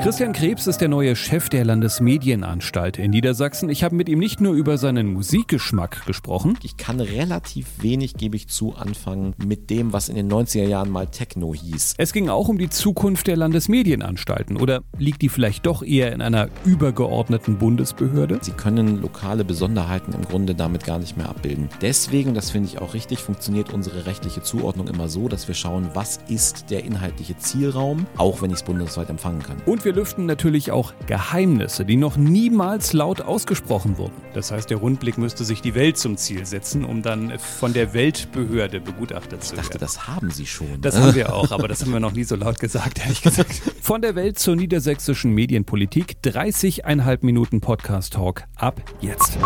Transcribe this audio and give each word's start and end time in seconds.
Christian 0.00 0.32
Krebs 0.32 0.68
ist 0.68 0.80
der 0.80 0.86
neue 0.86 1.16
Chef 1.16 1.48
der 1.48 1.64
Landesmedienanstalt 1.64 2.98
in 2.98 3.10
Niedersachsen. 3.10 3.68
Ich 3.68 3.82
habe 3.82 3.96
mit 3.96 4.08
ihm 4.08 4.20
nicht 4.20 4.40
nur 4.40 4.54
über 4.54 4.78
seinen 4.78 5.12
Musikgeschmack 5.12 6.06
gesprochen. 6.06 6.56
Ich 6.62 6.76
kann 6.76 7.00
relativ 7.00 7.66
wenig, 7.82 8.14
gebe 8.14 8.36
ich 8.36 8.48
zu, 8.48 8.76
anfangen 8.76 9.34
mit 9.44 9.70
dem, 9.70 9.92
was 9.92 10.08
in 10.08 10.14
den 10.14 10.30
90er 10.30 10.68
Jahren 10.68 10.90
mal 10.90 11.08
Techno 11.08 11.52
hieß. 11.52 11.94
Es 11.98 12.12
ging 12.12 12.28
auch 12.28 12.46
um 12.46 12.58
die 12.58 12.70
Zukunft 12.70 13.26
der 13.26 13.36
Landesmedienanstalten. 13.36 14.56
Oder 14.56 14.82
liegt 14.96 15.20
die 15.20 15.28
vielleicht 15.28 15.66
doch 15.66 15.82
eher 15.82 16.12
in 16.12 16.22
einer 16.22 16.48
übergeordneten 16.64 17.58
Bundesbehörde? 17.58 18.38
Sie 18.40 18.52
können 18.52 19.02
lokale 19.02 19.44
Besonderheiten 19.44 20.12
im 20.12 20.22
Grunde 20.22 20.54
damit 20.54 20.84
gar 20.84 21.00
nicht 21.00 21.16
mehr 21.16 21.28
abbilden. 21.28 21.68
Deswegen, 21.82 22.34
das 22.34 22.50
finde 22.50 22.68
ich 22.68 22.78
auch 22.78 22.94
richtig, 22.94 23.18
funktioniert 23.18 23.74
unsere 23.74 24.06
rechtliche 24.06 24.42
Zuordnung 24.42 24.86
immer 24.86 25.08
so, 25.08 25.26
dass 25.26 25.48
wir 25.48 25.56
schauen, 25.56 25.90
was 25.94 26.20
ist 26.28 26.70
der 26.70 26.84
inhaltliche 26.84 27.36
Zielraum, 27.36 28.06
auch 28.16 28.42
wenn 28.42 28.50
ich 28.50 28.58
es 28.58 28.62
bundesweit 28.62 29.10
empfangen 29.10 29.42
kann. 29.42 29.56
Und 29.66 29.84
wir 29.84 29.87
lüften 29.92 30.26
natürlich 30.26 30.70
auch 30.70 30.92
Geheimnisse, 31.06 31.84
die 31.84 31.96
noch 31.96 32.16
niemals 32.16 32.92
laut 32.92 33.20
ausgesprochen 33.20 33.98
wurden. 33.98 34.14
Das 34.34 34.50
heißt, 34.50 34.70
der 34.70 34.78
Rundblick 34.78 35.18
müsste 35.18 35.44
sich 35.44 35.60
die 35.60 35.74
Welt 35.74 35.98
zum 35.98 36.16
Ziel 36.16 36.46
setzen, 36.46 36.84
um 36.84 37.02
dann 37.02 37.38
von 37.38 37.72
der 37.72 37.94
Weltbehörde 37.94 38.80
begutachtet 38.80 39.42
zu 39.44 39.52
werden. 39.52 39.64
Ich 39.64 39.68
dachte, 39.68 39.78
das 39.78 40.06
haben 40.06 40.30
Sie 40.30 40.46
schon. 40.46 40.80
Das 40.80 40.98
haben 40.98 41.14
wir 41.14 41.34
auch, 41.34 41.50
aber 41.52 41.68
das 41.68 41.82
haben 41.82 41.92
wir 41.92 42.00
noch 42.00 42.12
nie 42.12 42.24
so 42.24 42.36
laut 42.36 42.58
gesagt, 42.58 43.00
ehrlich 43.00 43.22
gesagt. 43.22 43.50
Von 43.80 44.02
der 44.02 44.14
Welt 44.14 44.38
zur 44.38 44.56
niedersächsischen 44.56 45.32
Medienpolitik. 45.32 46.18
30,5 46.24 47.18
Minuten 47.22 47.60
Podcast-Talk 47.60 48.44
ab 48.56 48.80
jetzt. 49.00 49.38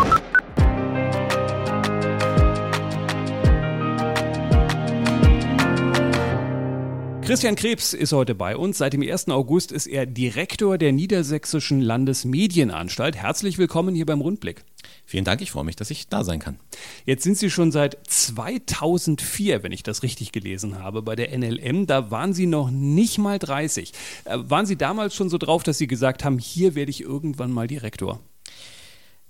Christian 7.25 7.55
Krebs 7.55 7.93
ist 7.93 8.11
heute 8.11 8.35
bei 8.35 8.57
uns. 8.57 8.79
Seit 8.79 8.91
dem 8.91 9.01
1. 9.01 9.29
August 9.29 9.71
ist 9.71 9.87
er 9.87 10.05
Direktor 10.05 10.77
der 10.77 10.91
Niedersächsischen 10.91 11.79
Landesmedienanstalt. 11.79 13.15
Herzlich 13.15 13.57
willkommen 13.57 13.95
hier 13.95 14.05
beim 14.05 14.19
Rundblick. 14.19 14.65
Vielen 15.05 15.23
Dank, 15.23 15.41
ich 15.41 15.51
freue 15.51 15.63
mich, 15.63 15.77
dass 15.77 15.89
ich 15.89 16.09
da 16.09 16.25
sein 16.25 16.39
kann. 16.39 16.59
Jetzt 17.05 17.23
sind 17.23 17.37
Sie 17.37 17.49
schon 17.49 17.71
seit 17.71 17.97
2004, 18.07 19.63
wenn 19.63 19.71
ich 19.71 19.83
das 19.83 20.03
richtig 20.03 20.33
gelesen 20.33 20.79
habe, 20.79 21.01
bei 21.01 21.15
der 21.15 21.37
NLM. 21.37 21.87
Da 21.87 22.11
waren 22.11 22.33
Sie 22.33 22.45
noch 22.45 22.69
nicht 22.71 23.17
mal 23.19 23.39
30. 23.39 23.93
Äh, 24.25 24.39
waren 24.39 24.65
Sie 24.65 24.75
damals 24.75 25.15
schon 25.15 25.29
so 25.29 25.37
drauf, 25.37 25.63
dass 25.63 25.77
Sie 25.77 25.87
gesagt 25.87 26.25
haben, 26.25 26.39
hier 26.39 26.75
werde 26.75 26.91
ich 26.91 27.01
irgendwann 27.01 27.53
mal 27.53 27.67
Direktor? 27.67 28.19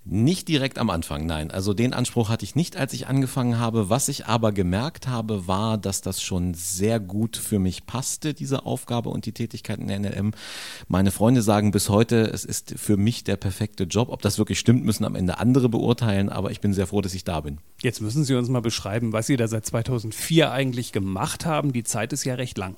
Nicht 0.05 0.49
direkt 0.49 0.79
am 0.79 0.89
Anfang, 0.89 1.25
nein. 1.25 1.49
Also 1.49 1.73
den 1.73 1.93
Anspruch 1.93 2.27
hatte 2.27 2.43
ich 2.43 2.55
nicht, 2.55 2.75
als 2.75 2.91
ich 2.91 3.07
angefangen 3.07 3.57
habe. 3.57 3.89
Was 3.89 4.09
ich 4.09 4.25
aber 4.25 4.51
gemerkt 4.51 5.07
habe, 5.07 5.47
war, 5.47 5.77
dass 5.77 6.01
das 6.01 6.21
schon 6.21 6.53
sehr 6.55 6.99
gut 6.99 7.37
für 7.37 7.57
mich 7.57 7.85
passte, 7.85 8.33
diese 8.33 8.65
Aufgabe 8.65 9.09
und 9.09 9.25
die 9.25 9.31
Tätigkeit 9.31 9.79
in 9.79 9.87
der 9.87 9.99
NLM. 9.99 10.33
Meine 10.89 11.11
Freunde 11.11 11.41
sagen 11.41 11.71
bis 11.71 11.87
heute, 11.87 12.17
es 12.23 12.43
ist 12.43 12.73
für 12.77 12.97
mich 12.97 13.23
der 13.23 13.37
perfekte 13.37 13.85
Job. 13.85 14.09
Ob 14.09 14.21
das 14.21 14.37
wirklich 14.37 14.59
stimmt, 14.59 14.83
müssen 14.83 15.05
am 15.05 15.15
Ende 15.15 15.37
andere 15.37 15.69
beurteilen, 15.69 16.27
aber 16.27 16.51
ich 16.51 16.59
bin 16.59 16.73
sehr 16.73 16.87
froh, 16.87 16.99
dass 16.99 17.13
ich 17.13 17.23
da 17.23 17.39
bin. 17.39 17.59
Jetzt 17.81 18.01
müssen 18.01 18.25
Sie 18.25 18.35
uns 18.35 18.49
mal 18.49 18.61
beschreiben, 18.61 19.13
was 19.13 19.27
Sie 19.27 19.37
da 19.37 19.47
seit 19.47 19.65
2004 19.65 20.51
eigentlich 20.51 20.91
gemacht 20.91 21.45
haben. 21.45 21.71
Die 21.71 21.85
Zeit 21.85 22.11
ist 22.11 22.25
ja 22.25 22.35
recht 22.35 22.57
lang. 22.57 22.75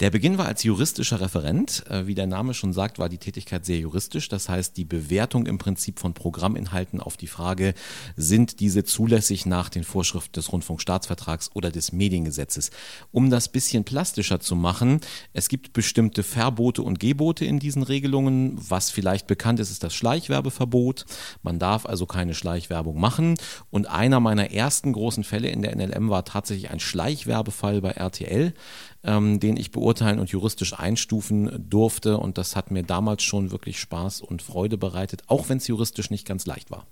Der 0.00 0.10
Beginn 0.10 0.38
war 0.38 0.46
als 0.46 0.64
juristischer 0.64 1.20
Referent. 1.20 1.84
Äh, 1.88 2.08
wie 2.08 2.16
der 2.16 2.26
Name 2.26 2.52
schon 2.52 2.72
sagt, 2.72 2.98
war 2.98 3.08
die 3.08 3.18
Tätigkeit 3.18 3.64
sehr 3.64 3.78
juristisch. 3.78 4.28
Das 4.28 4.48
heißt, 4.48 4.76
die 4.76 4.84
Bewertung 4.84 5.46
im 5.46 5.58
Prinzip 5.58 6.00
von 6.00 6.14
Programminhalten 6.14 6.98
auf 6.98 7.16
die 7.16 7.28
Frage, 7.28 7.74
sind 8.16 8.58
diese 8.58 8.82
zulässig 8.82 9.46
nach 9.46 9.68
den 9.68 9.84
Vorschriften 9.84 10.32
des 10.32 10.50
Rundfunkstaatsvertrags 10.50 11.52
oder 11.54 11.70
des 11.70 11.92
Mediengesetzes. 11.92 12.70
Um 13.12 13.30
das 13.30 13.48
bisschen 13.48 13.84
plastischer 13.84 14.40
zu 14.40 14.56
machen, 14.56 15.00
es 15.32 15.48
gibt 15.48 15.72
bestimmte 15.72 16.24
Verbote 16.24 16.82
und 16.82 16.98
Gebote 16.98 17.44
in 17.44 17.60
diesen 17.60 17.84
Regelungen. 17.84 18.58
Was 18.68 18.90
vielleicht 18.90 19.28
bekannt 19.28 19.60
ist, 19.60 19.70
ist 19.70 19.84
das 19.84 19.94
Schleichwerbeverbot. 19.94 21.04
Man 21.44 21.60
darf 21.60 21.86
also 21.86 22.04
keine 22.04 22.34
Schleichwerbung 22.34 22.98
machen. 22.98 23.36
Und 23.70 23.86
einer 23.86 24.18
meiner 24.18 24.50
ersten 24.50 24.92
großen 24.92 25.22
Fälle 25.22 25.48
in 25.50 25.62
der 25.62 25.76
NLM 25.76 26.10
war 26.10 26.24
tatsächlich 26.24 26.70
ein 26.70 26.80
Schleichwerbefall 26.80 27.80
bei 27.80 27.92
RTL 27.92 28.54
ähm, 29.04 29.40
den 29.40 29.56
ich 29.56 29.70
beurteilen 29.70 30.18
und 30.18 30.30
juristisch 30.30 30.78
einstufen 30.78 31.66
durfte. 31.68 32.18
Und 32.18 32.38
das 32.38 32.56
hat 32.56 32.70
mir 32.70 32.82
damals 32.82 33.22
schon 33.22 33.50
wirklich 33.50 33.78
Spaß 33.78 34.20
und 34.22 34.42
Freude 34.42 34.78
bereitet, 34.78 35.22
auch 35.28 35.48
wenn 35.48 35.58
es 35.58 35.66
juristisch 35.66 36.10
nicht 36.10 36.26
ganz 36.26 36.46
leicht 36.46 36.70
war. 36.70 36.86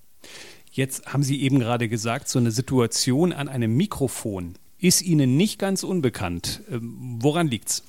Jetzt 0.71 1.13
haben 1.13 1.23
Sie 1.23 1.43
eben 1.43 1.59
gerade 1.59 1.89
gesagt, 1.89 2.29
so 2.29 2.39
eine 2.39 2.51
Situation 2.51 3.33
an 3.33 3.49
einem 3.49 3.77
Mikrofon 3.77 4.55
ist 4.79 5.03
Ihnen 5.03 5.37
nicht 5.37 5.59
ganz 5.59 5.85
unbekannt. 5.85 6.63
Ähm, 6.71 7.19
woran 7.21 7.47
liegt's? 7.49 7.85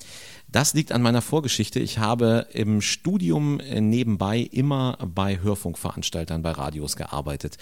Das 0.54 0.72
liegt 0.72 0.92
an 0.92 1.02
meiner 1.02 1.20
Vorgeschichte. 1.20 1.80
Ich 1.80 1.98
habe 1.98 2.46
im 2.52 2.80
Studium 2.80 3.58
äh, 3.58 3.80
nebenbei 3.80 4.38
immer 4.38 4.96
bei 5.04 5.40
Hörfunkveranstaltern 5.42 6.42
bei 6.42 6.52
Radios 6.52 6.94
gearbeitet. 6.94 7.56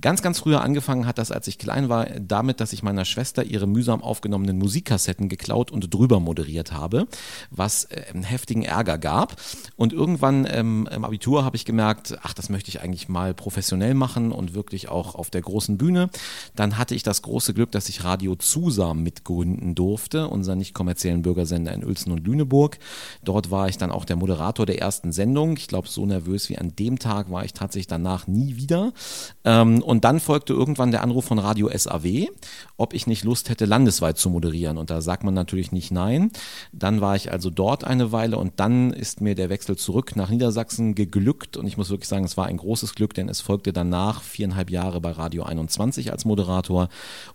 Ganz, 0.00 0.22
ganz 0.22 0.38
früher 0.38 0.62
angefangen 0.62 1.06
hat 1.06 1.18
das, 1.18 1.30
als 1.30 1.46
ich 1.46 1.58
klein 1.58 1.90
war, 1.90 2.06
damit, 2.06 2.60
dass 2.60 2.72
ich 2.72 2.82
meiner 2.82 3.04
Schwester 3.04 3.44
ihre 3.44 3.66
mühsam 3.66 4.02
aufgenommenen 4.02 4.56
Musikkassetten 4.56 5.28
geklaut 5.28 5.70
und 5.70 5.92
drüber 5.92 6.20
moderiert 6.20 6.72
habe, 6.72 7.06
was 7.50 7.84
äh, 7.84 8.04
heftigen 8.22 8.62
Ärger 8.62 8.96
gab. 8.96 9.36
Und 9.76 9.92
irgendwann 9.92 10.46
ähm, 10.50 10.88
im 10.90 11.04
Abitur 11.04 11.44
habe 11.44 11.56
ich 11.56 11.66
gemerkt, 11.66 12.16
ach, 12.22 12.32
das 12.32 12.48
möchte 12.48 12.70
ich 12.70 12.80
eigentlich 12.80 13.10
mal 13.10 13.34
professionell 13.34 13.92
machen 13.92 14.32
und 14.32 14.54
wirklich 14.54 14.88
auch 14.88 15.16
auf 15.16 15.28
der 15.28 15.42
großen 15.42 15.76
Bühne. 15.76 16.08
Dann 16.56 16.78
hatte 16.78 16.94
ich 16.94 17.02
das 17.02 17.20
große 17.20 17.52
Glück, 17.52 17.72
dass 17.72 17.90
ich 17.90 18.04
Radio 18.04 18.36
Zusam 18.36 19.02
mitgründen 19.02 19.74
durfte, 19.74 20.28
unseren 20.28 20.56
nicht 20.56 20.72
kommerziellen 20.72 21.20
Bürgersender 21.20 21.74
in 21.74 21.84
Uelzen 21.84 22.10
und 22.10 22.26
Lünen. 22.26 22.37
Lüneburg. 22.38 22.78
Dort 23.24 23.50
war 23.50 23.68
ich 23.68 23.78
dann 23.78 23.90
auch 23.90 24.04
der 24.04 24.16
Moderator 24.16 24.64
der 24.64 24.80
ersten 24.80 25.12
Sendung. 25.12 25.56
Ich 25.56 25.68
glaube, 25.68 25.88
so 25.88 26.06
nervös 26.06 26.48
wie 26.48 26.58
an 26.58 26.72
dem 26.78 26.98
Tag 26.98 27.30
war 27.30 27.44
ich 27.44 27.52
tatsächlich 27.52 27.88
danach 27.88 28.26
nie 28.26 28.56
wieder. 28.56 28.92
Ähm, 29.44 29.82
und 29.82 30.04
dann 30.04 30.20
folgte 30.20 30.52
irgendwann 30.52 30.90
der 30.90 31.02
Anruf 31.02 31.24
von 31.26 31.38
Radio 31.38 31.68
SAW, 31.74 32.28
ob 32.76 32.94
ich 32.94 33.06
nicht 33.06 33.24
Lust 33.24 33.50
hätte, 33.50 33.64
landesweit 33.64 34.18
zu 34.18 34.30
moderieren. 34.30 34.78
Und 34.78 34.90
da 34.90 35.00
sagt 35.00 35.24
man 35.24 35.34
natürlich 35.34 35.72
nicht 35.72 35.90
nein. 35.90 36.30
Dann 36.72 37.00
war 37.00 37.16
ich 37.16 37.32
also 37.32 37.50
dort 37.50 37.84
eine 37.84 38.12
Weile 38.12 38.38
und 38.38 38.60
dann 38.60 38.92
ist 38.92 39.20
mir 39.20 39.34
der 39.34 39.50
Wechsel 39.50 39.76
zurück 39.76 40.16
nach 40.16 40.30
Niedersachsen 40.30 40.94
geglückt. 40.94 41.56
Und 41.56 41.66
ich 41.66 41.76
muss 41.76 41.90
wirklich 41.90 42.08
sagen, 42.08 42.24
es 42.24 42.36
war 42.36 42.46
ein 42.46 42.56
großes 42.56 42.94
Glück, 42.94 43.14
denn 43.14 43.28
es 43.28 43.40
folgte 43.40 43.72
danach 43.72 44.22
viereinhalb 44.22 44.70
Jahre 44.70 45.00
bei 45.00 45.10
Radio 45.10 45.42
21 45.42 46.12
als 46.12 46.24
Moderator. 46.24 46.88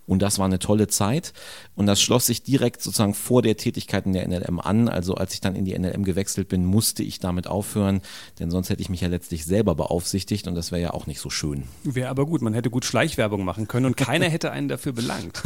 Und 0.05 0.21
das 0.21 0.39
war 0.39 0.45
eine 0.45 0.59
tolle 0.59 0.87
Zeit. 0.87 1.33
Und 1.75 1.87
das 1.87 2.01
schloss 2.01 2.25
sich 2.25 2.43
direkt 2.43 2.81
sozusagen 2.81 3.13
vor 3.13 3.41
der 3.41 3.57
Tätigkeit 3.57 4.05
in 4.05 4.13
der 4.13 4.27
NLM 4.27 4.59
an. 4.59 4.82
Also 4.89 5.15
als 5.15 5.33
ich 5.33 5.41
dann 5.41 5.55
in 5.55 5.65
die 5.65 5.77
NLM 5.77 6.03
gewechselt 6.03 6.47
bin, 6.47 6.65
musste 6.65 7.03
ich 7.03 7.19
damit 7.19 7.47
aufhören, 7.47 8.01
denn 8.39 8.51
sonst 8.51 8.69
hätte 8.69 8.81
ich 8.81 8.89
mich 8.89 9.01
ja 9.01 9.07
letztlich 9.07 9.45
selber 9.45 9.75
beaufsichtigt 9.75 10.47
und 10.47 10.55
das 10.55 10.71
wäre 10.71 10.81
ja 10.81 10.91
auch 10.91 11.07
nicht 11.07 11.19
so 11.19 11.29
schön. 11.29 11.63
Wäre 11.83 12.09
aber 12.09 12.25
gut, 12.25 12.41
man 12.41 12.53
hätte 12.53 12.69
gut 12.69 12.85
Schleichwerbung 12.85 13.43
machen 13.43 13.67
können 13.67 13.85
und 13.85 13.97
keiner 13.97 14.25
hätte 14.29 14.51
einen 14.51 14.67
dafür 14.67 14.93
belangt. 14.93 15.41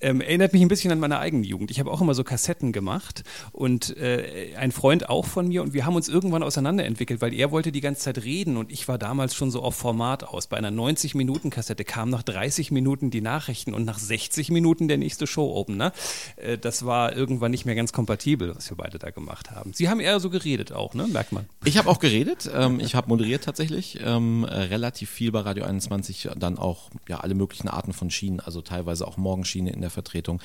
Ähm, 0.00 0.20
erinnert 0.20 0.52
mich 0.52 0.62
ein 0.62 0.68
bisschen 0.68 0.92
an 0.92 0.98
meine 0.98 1.18
eigene 1.18 1.46
Jugend. 1.46 1.70
Ich 1.70 1.80
habe 1.80 1.90
auch 1.90 2.00
immer 2.00 2.14
so 2.14 2.24
Kassetten 2.24 2.72
gemacht 2.72 3.22
und 3.52 3.96
äh, 3.96 4.54
ein 4.56 4.72
Freund 4.72 5.08
auch 5.08 5.24
von 5.24 5.48
mir 5.48 5.62
und 5.62 5.72
wir 5.72 5.86
haben 5.86 5.96
uns 5.96 6.08
irgendwann 6.08 6.42
auseinanderentwickelt, 6.42 7.20
weil 7.20 7.32
er 7.32 7.50
wollte 7.50 7.72
die 7.72 7.80
ganze 7.80 8.02
Zeit 8.02 8.24
reden 8.24 8.56
und 8.56 8.72
ich 8.72 8.88
war 8.88 8.98
damals 8.98 9.34
schon 9.34 9.50
so 9.50 9.62
auf 9.62 9.74
Format 9.74 10.24
aus. 10.24 10.46
Bei 10.46 10.56
einer 10.56 10.70
90-Minuten-Kassette 10.70 11.84
kamen 11.84 12.10
nach 12.10 12.22
30 12.22 12.70
Minuten 12.70 13.10
die 13.10 13.20
Nachrichten 13.20 13.74
und 13.74 13.84
nach 13.84 13.98
60 13.98 14.50
Minuten 14.50 14.88
der 14.88 14.98
nächste 14.98 15.26
Show-Opener. 15.26 15.92
Äh, 16.36 16.58
das 16.58 16.84
war 16.84 17.16
irgendwann 17.16 17.50
nicht 17.50 17.64
mehr 17.64 17.74
ganz 17.74 17.92
kompatibel, 17.92 18.54
was 18.54 18.70
wir 18.74 18.84
beide 18.84 18.98
da 18.98 19.10
gemacht 19.10 19.50
haben. 19.50 19.72
Sie 19.72 19.88
haben 19.88 20.00
eher 20.00 20.20
so 20.20 20.30
geredet 20.30 20.72
auch, 20.72 20.94
ne? 20.94 21.06
Merkt 21.06 21.32
man. 21.32 21.46
Ich 21.64 21.78
habe 21.78 21.88
auch 21.88 21.98
geredet. 21.98 22.50
Ähm, 22.52 22.80
ich 22.80 22.94
habe 22.94 23.08
moderiert 23.08 23.44
tatsächlich. 23.44 23.98
Ähm, 24.04 24.44
äh, 24.44 24.54
relativ 24.54 25.10
viel 25.10 25.32
bei 25.32 25.40
Radio 25.40 25.64
21. 25.64 26.30
Dann 26.36 26.58
auch 26.58 26.90
ja 27.08 27.20
alle 27.20 27.34
möglichen 27.34 27.68
Arten 27.68 27.92
von 27.92 28.10
Schienen, 28.10 28.40
also 28.40 28.60
teilweise 28.60 29.06
auch 29.06 29.16
Morgenschiene 29.16 29.70
in 29.72 29.80
der 29.80 29.90
Vertretung. 29.90 30.40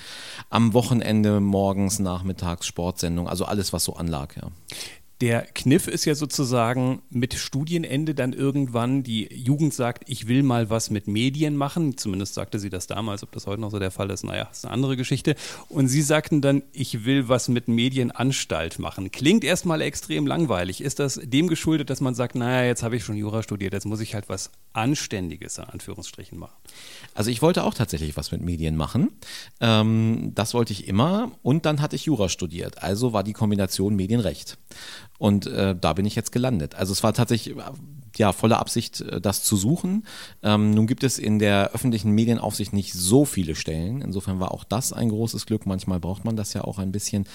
Am 0.49 0.73
Wochenende, 0.73 1.39
morgens, 1.39 1.99
nachmittags, 1.99 2.67
Sportsendung, 2.67 3.27
also 3.27 3.45
alles, 3.45 3.73
was 3.73 3.83
so 3.83 3.95
anlag, 3.95 4.35
ja. 4.35 4.49
Der 5.21 5.41
Kniff 5.41 5.87
ist 5.87 6.05
ja 6.05 6.15
sozusagen 6.15 7.01
mit 7.09 7.33
Studienende 7.33 8.15
dann 8.15 8.31
irgendwann, 8.31 9.03
die 9.03 9.27
Jugend 9.33 9.73
sagt, 9.73 10.09
ich 10.09 10.29
will 10.29 10.43
mal 10.43 10.69
was 10.69 10.91
mit 10.91 11.07
Medien 11.07 11.57
machen. 11.57 11.97
Zumindest 11.97 12.35
sagte 12.35 12.57
sie 12.57 12.69
das 12.69 12.87
damals, 12.87 13.21
ob 13.23 13.33
das 13.33 13.45
heute 13.45 13.59
noch 13.59 13.69
so 13.69 13.79
der 13.79 13.91
Fall 13.91 14.09
ist, 14.11 14.23
naja, 14.23 14.47
ist 14.49 14.63
eine 14.63 14.73
andere 14.73 14.95
Geschichte. 14.95 15.35
Und 15.67 15.89
sie 15.89 16.03
sagten 16.03 16.39
dann, 16.41 16.63
ich 16.71 17.03
will 17.03 17.27
was 17.27 17.49
mit 17.49 17.67
Medienanstalt 17.67 18.79
machen. 18.79 19.11
Klingt 19.11 19.43
erstmal 19.43 19.81
extrem 19.81 20.25
langweilig. 20.25 20.79
Ist 20.79 20.99
das 20.99 21.19
dem 21.21 21.49
geschuldet, 21.49 21.89
dass 21.89 21.99
man 21.99 22.15
sagt, 22.15 22.35
naja, 22.35 22.65
jetzt 22.65 22.83
habe 22.83 22.95
ich 22.95 23.03
schon 23.03 23.17
Jura 23.17 23.43
studiert, 23.43 23.73
jetzt 23.73 23.85
muss 23.85 23.99
ich 23.99 24.15
halt 24.15 24.29
was 24.29 24.51
Anständiges, 24.71 25.57
in 25.57 25.65
Anführungsstrichen, 25.65 26.39
machen? 26.39 26.55
Also 27.13 27.29
ich 27.29 27.41
wollte 27.41 27.65
auch 27.65 27.73
tatsächlich 27.73 28.15
was 28.15 28.31
mit 28.31 28.41
Medien 28.41 28.77
machen. 28.77 29.09
Ähm, 29.59 30.31
das 30.33 30.53
wollte 30.53 30.71
ich 30.71 30.87
immer. 30.87 31.31
Und 31.41 31.65
dann 31.65 31.81
hatte 31.81 31.97
ich 31.97 32.05
Jura 32.05 32.29
studiert. 32.29 32.81
Also 32.81 33.11
war 33.11 33.25
die 33.25 33.33
Kombination 33.33 33.97
Medienrecht. 33.97 34.57
Und 35.19 35.45
äh, 35.47 35.75
da 35.79 35.93
bin 35.93 36.05
ich 36.05 36.15
jetzt 36.15 36.31
gelandet. 36.31 36.73
Also 36.75 36.93
es 36.93 37.03
war 37.03 37.13
tatsächlich 37.13 37.55
ja 38.19 38.33
volle 38.33 38.57
Absicht, 38.57 39.01
äh, 39.01 39.19
das 39.19 39.43
zu 39.43 39.55
suchen. 39.55 40.05
Ähm, 40.43 40.71
nun 40.71 40.85
gibt 40.85 41.03
es 41.03 41.17
in 41.17 41.39
der 41.39 41.71
öffentlichen 41.71 42.11
Medienaufsicht 42.11 42.73
nicht 42.73 42.93
so 42.93 43.25
viele 43.25 43.55
Stellen. 43.55 44.01
Insofern 44.01 44.39
war 44.39 44.51
auch 44.51 44.63
das 44.63 44.93
ein 44.93 45.09
großes 45.09 45.45
Glück. 45.45 45.65
Manchmal 45.65 45.99
braucht 45.99 46.25
man 46.25 46.35
das 46.35 46.53
ja 46.53 46.63
auch 46.63 46.77
ein 46.77 46.91
bisschen, 46.91 47.25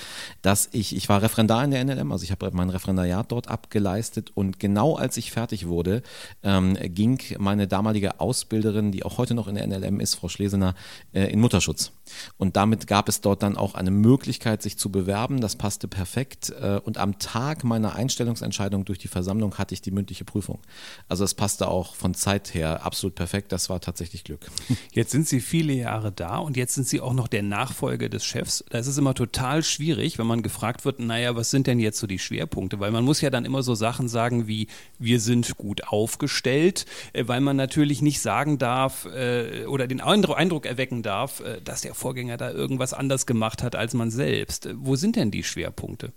dass 0.42 0.68
ich, 0.72 0.94
ich 0.94 1.08
war 1.08 1.22
Referendar 1.22 1.64
in 1.64 1.72
der 1.72 1.84
NLM, 1.84 2.12
also 2.12 2.22
ich 2.22 2.30
habe 2.30 2.50
mein 2.52 2.70
Referendariat 2.70 3.32
dort 3.32 3.48
abgeleistet 3.48 4.30
und 4.34 4.60
genau 4.60 4.94
als 4.94 5.16
ich 5.16 5.32
fertig 5.32 5.66
wurde, 5.66 6.02
ähm, 6.42 6.76
ging 6.80 7.20
meine 7.38 7.66
damalige 7.66 8.20
Ausbilderin, 8.20 8.92
die 8.92 9.04
auch 9.04 9.18
heute 9.18 9.34
noch 9.34 9.48
in 9.48 9.56
der 9.56 9.66
NLM 9.66 10.00
ist, 10.00 10.14
Frau 10.14 10.28
Schlesener, 10.28 10.74
äh, 11.12 11.32
in 11.32 11.40
Mutterschutz. 11.40 11.92
Und 12.36 12.56
damit 12.56 12.86
gab 12.86 13.08
es 13.08 13.20
dort 13.20 13.42
dann 13.42 13.56
auch 13.56 13.74
eine 13.74 13.90
Möglichkeit, 13.90 14.62
sich 14.62 14.78
zu 14.78 14.90
bewerben. 14.90 15.40
Das 15.40 15.56
passte 15.56 15.88
perfekt. 15.88 16.50
Äh, 16.60 16.80
und 16.84 16.98
am 16.98 17.18
Tag 17.18 17.64
meiner 17.64 17.94
Einstellungsentscheidung 17.94 18.84
durch 18.84 18.98
die 18.98 19.08
Versammlung 19.08 19.56
hatte 19.56 19.74
ich 19.74 19.82
die 19.82 19.90
mündliche 19.90 20.24
Prüfung. 20.24 20.60
Also 21.08 21.24
es 21.24 21.34
passte 21.34 21.68
auch 21.68 21.94
von 21.94 22.14
Zeit 22.14 22.54
her 22.54 22.84
absolut 22.84 23.14
perfekt. 23.14 23.52
Das 23.52 23.68
war 23.70 23.80
tatsächlich 23.80 24.24
Glück. 24.24 24.46
Jetzt 24.92 25.10
sind 25.10 25.28
Sie 25.28 25.40
viele 25.40 25.72
Jahre 25.72 26.12
da 26.12 26.38
und 26.38 26.56
jetzt 26.56 26.74
sind 26.74 26.86
Sie 26.86 27.00
auch 27.00 27.12
noch 27.12 27.28
der 27.28 27.42
Nachfolger 27.42 28.08
des 28.08 28.24
Chefs. 28.24 28.64
Da 28.70 28.78
ist 28.78 28.86
es 28.86 28.98
immer 28.98 29.14
total 29.14 29.62
schwierig, 29.62 30.18
wenn 30.18 30.26
man 30.26 30.42
gefragt 30.42 30.84
wird, 30.84 31.00
naja, 31.00 31.36
was 31.36 31.50
sind 31.50 31.66
denn 31.66 31.80
jetzt 31.80 31.98
so 31.98 32.06
die 32.06 32.18
Schwerpunkte? 32.18 32.80
Weil 32.80 32.90
man 32.90 33.04
muss 33.04 33.20
ja 33.20 33.30
dann 33.30 33.44
immer 33.44 33.62
so 33.62 33.74
Sachen 33.74 34.08
sagen 34.08 34.46
wie, 34.46 34.68
wir 34.98 35.20
sind 35.20 35.56
gut 35.56 35.84
aufgestellt, 35.88 36.86
äh, 37.12 37.26
weil 37.26 37.40
man 37.40 37.56
natürlich 37.56 38.02
nicht 38.02 38.20
sagen 38.20 38.58
darf 38.58 39.06
äh, 39.06 39.66
oder 39.66 39.86
den 39.86 40.00
Eindruck 40.00 40.66
erwecken 40.66 41.02
darf, 41.02 41.42
dass 41.64 41.80
der 41.82 41.94
Vorgänger 41.94 42.36
da 42.36 42.50
irgendwas 42.50 42.92
anders 42.92 43.26
gemacht 43.26 43.62
hat 43.62 43.76
als 43.76 43.94
man 43.94 44.10
selbst. 44.10 44.68
Wo 44.74 44.96
sind 44.96 45.16
denn 45.16 45.30
die 45.30 45.42
Schwerpunkte? 45.42 46.12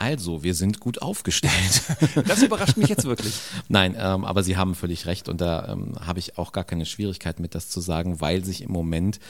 Also, 0.00 0.42
wir 0.42 0.54
sind 0.54 0.80
gut 0.80 1.02
aufgestellt. 1.02 1.82
Das 2.26 2.42
überrascht 2.42 2.76
mich 2.76 2.88
jetzt 2.88 3.04
wirklich. 3.04 3.34
Nein, 3.68 3.94
ähm, 3.98 4.24
aber 4.24 4.42
Sie 4.42 4.56
haben 4.56 4.74
völlig 4.74 5.06
recht 5.06 5.28
und 5.28 5.40
da 5.40 5.72
ähm, 5.72 5.94
habe 6.00 6.18
ich 6.18 6.38
auch 6.38 6.52
gar 6.52 6.64
keine 6.64 6.86
Schwierigkeit 6.86 7.38
mit, 7.38 7.54
das 7.54 7.68
zu 7.68 7.80
sagen, 7.80 8.20
weil 8.20 8.44
sich 8.44 8.62
im 8.62 8.72
Moment 8.72 9.20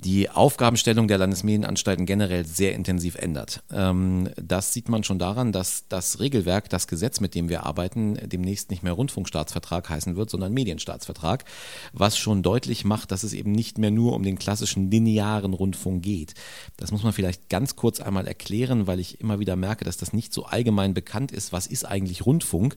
die 0.00 0.30
Aufgabenstellung 0.30 1.08
der 1.08 1.18
Landesmedienanstalten 1.18 2.06
generell 2.06 2.46
sehr 2.46 2.72
intensiv 2.74 3.16
ändert. 3.16 3.64
Ähm, 3.72 4.28
das 4.36 4.72
sieht 4.72 4.88
man 4.88 5.02
schon 5.02 5.18
daran, 5.18 5.50
dass 5.50 5.88
das 5.88 6.20
Regelwerk, 6.20 6.70
das 6.70 6.86
Gesetz, 6.86 7.18
mit 7.18 7.34
dem 7.34 7.48
wir 7.48 7.66
arbeiten, 7.66 8.16
demnächst 8.24 8.70
nicht 8.70 8.84
mehr 8.84 8.92
Rundfunkstaatsvertrag 8.92 9.90
heißen 9.90 10.14
wird, 10.14 10.30
sondern 10.30 10.52
Medienstaatsvertrag, 10.52 11.44
was 11.92 12.16
schon 12.16 12.44
deutlich 12.44 12.84
macht, 12.84 13.10
dass 13.10 13.24
es 13.24 13.32
eben 13.32 13.50
nicht 13.50 13.78
mehr 13.78 13.90
nur 13.90 14.14
um 14.14 14.22
den 14.22 14.38
klassischen 14.38 14.88
linearen 14.88 15.52
Rundfunk 15.52 16.04
geht. 16.04 16.34
Das 16.76 16.92
muss 16.92 17.02
man 17.02 17.12
vielleicht 17.12 17.48
ganz 17.48 17.74
kurz 17.74 18.00
einmal 18.00 18.28
erklären, 18.28 18.86
weil 18.86 19.00
ich 19.00 19.20
immer 19.20 19.40
wieder 19.40 19.56
merke, 19.56 19.84
dass 19.84 19.96
das 19.98 20.12
nicht 20.12 20.32
so 20.32 20.44
allgemein 20.44 20.94
bekannt 20.94 21.32
ist. 21.32 21.52
Was 21.52 21.66
ist 21.66 21.84
eigentlich 21.84 22.26
Rundfunk? 22.26 22.76